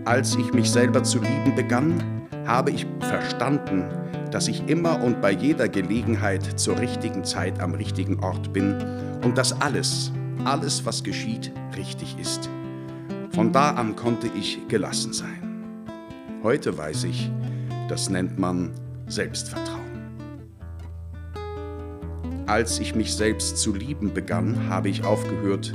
Als 0.07 0.35
ich 0.37 0.55
mich 0.55 0.71
selber 0.71 1.03
zu 1.03 1.21
lieben 1.21 1.55
begann, 1.55 2.27
habe 2.47 2.71
ich 2.71 2.87
verstanden, 3.01 3.85
dass 4.31 4.49
ich 4.49 4.67
immer 4.69 5.03
und 5.03 5.21
bei 5.21 5.31
jeder 5.33 5.69
Gelegenheit 5.69 6.59
zur 6.59 6.79
richtigen 6.79 7.25
Zeit 7.25 7.61
am 7.61 7.75
richtigen 7.75 8.21
Ort 8.21 8.55
bin 8.55 8.75
und 9.23 9.37
dass 9.37 9.61
alles, 9.61 10.13
alles, 10.45 10.87
was 10.87 11.05
geschieht, 11.05 11.53
richtig 11.77 12.17
ist. 12.19 12.49
Von 13.35 13.53
da 13.53 13.73
an 13.73 13.95
konnte 13.95 14.29
ich 14.35 14.67
gelassen 14.69 15.13
sein. 15.13 15.85
Heute 16.43 16.77
weiß 16.79 17.05
ich, 17.05 17.31
das 17.89 18.09
nennt 18.09 18.39
man 18.39 18.71
Selbstvertrauen. 19.09 19.79
Als 22.47 22.81
ich 22.81 22.95
mich 22.95 23.15
selbst 23.15 23.59
zu 23.59 23.75
lieben 23.75 24.15
begann, 24.15 24.71
habe 24.71 24.89
ich 24.89 25.05
aufgehört, 25.05 25.75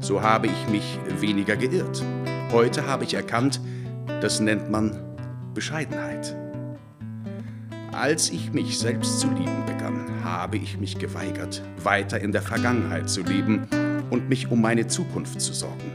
So 0.00 0.22
habe 0.22 0.46
ich 0.46 0.68
mich 0.68 0.98
weniger 1.20 1.56
geirrt. 1.56 2.02
Heute 2.52 2.86
habe 2.86 3.04
ich 3.04 3.14
erkannt, 3.14 3.60
das 4.20 4.40
nennt 4.40 4.70
man 4.70 4.96
Bescheidenheit. 5.54 6.36
Als 7.92 8.30
ich 8.30 8.52
mich 8.52 8.78
selbst 8.78 9.20
zu 9.20 9.28
lieben 9.28 9.64
begann, 9.66 10.24
habe 10.24 10.56
ich 10.56 10.78
mich 10.78 10.98
geweigert, 10.98 11.62
weiter 11.82 12.20
in 12.20 12.32
der 12.32 12.42
Vergangenheit 12.42 13.08
zu 13.08 13.22
leben 13.22 13.66
und 14.10 14.28
mich 14.28 14.50
um 14.50 14.60
meine 14.60 14.86
Zukunft 14.86 15.40
zu 15.40 15.52
sorgen. 15.52 15.92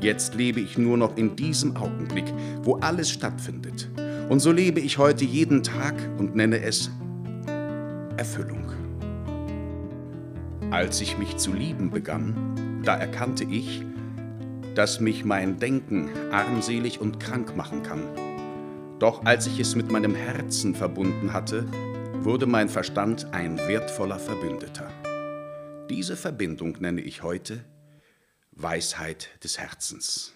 Jetzt 0.00 0.34
lebe 0.34 0.60
ich 0.60 0.78
nur 0.78 0.96
noch 0.96 1.16
in 1.16 1.36
diesem 1.36 1.76
Augenblick, 1.76 2.24
wo 2.62 2.76
alles 2.76 3.10
stattfindet. 3.10 3.90
Und 4.28 4.40
so 4.40 4.50
lebe 4.50 4.80
ich 4.80 4.98
heute 4.98 5.24
jeden 5.24 5.62
Tag 5.62 5.94
und 6.18 6.34
nenne 6.34 6.60
es 6.60 6.90
Erfüllung. 8.16 8.91
Als 10.72 11.02
ich 11.02 11.18
mich 11.18 11.36
zu 11.36 11.52
lieben 11.52 11.90
begann, 11.90 12.80
da 12.82 12.96
erkannte 12.96 13.44
ich, 13.44 13.84
dass 14.74 15.00
mich 15.00 15.22
mein 15.22 15.58
Denken 15.58 16.08
armselig 16.32 16.98
und 16.98 17.20
krank 17.20 17.54
machen 17.54 17.82
kann. 17.82 18.08
Doch 18.98 19.26
als 19.26 19.46
ich 19.46 19.60
es 19.60 19.76
mit 19.76 19.92
meinem 19.92 20.14
Herzen 20.14 20.74
verbunden 20.74 21.34
hatte, 21.34 21.66
wurde 22.24 22.46
mein 22.46 22.70
Verstand 22.70 23.34
ein 23.34 23.58
wertvoller 23.58 24.18
Verbündeter. 24.18 24.90
Diese 25.90 26.16
Verbindung 26.16 26.78
nenne 26.80 27.02
ich 27.02 27.22
heute 27.22 27.66
Weisheit 28.52 29.28
des 29.44 29.58
Herzens. 29.58 30.32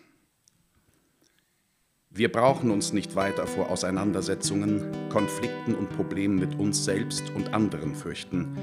Wir 2.10 2.30
brauchen 2.30 2.70
uns 2.70 2.92
nicht 2.92 3.16
weiter 3.16 3.46
vor 3.46 3.70
Auseinandersetzungen, 3.70 5.08
Konflikten 5.08 5.74
und 5.74 5.88
Problemen 5.96 6.38
mit 6.38 6.58
uns 6.58 6.84
selbst 6.84 7.30
und 7.30 7.54
anderen 7.54 7.94
fürchten, 7.94 8.58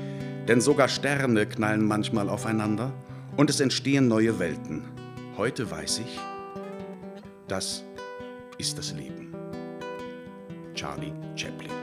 denn 0.48 0.62
sogar 0.62 0.88
Sterne 0.88 1.46
knallen 1.46 1.86
manchmal 1.86 2.30
aufeinander 2.30 2.92
und 3.38 3.50
es 3.50 3.60
entstehen 3.60 4.08
neue 4.08 4.40
Welten. 4.40 4.84
Heute 5.38 5.70
weiß 5.70 6.00
ich, 6.00 6.20
das 7.48 7.84
ist 8.58 8.78
das 8.78 8.94
Leben. 8.94 9.34
Charlie 10.76 11.14
Chaplin 11.36 11.83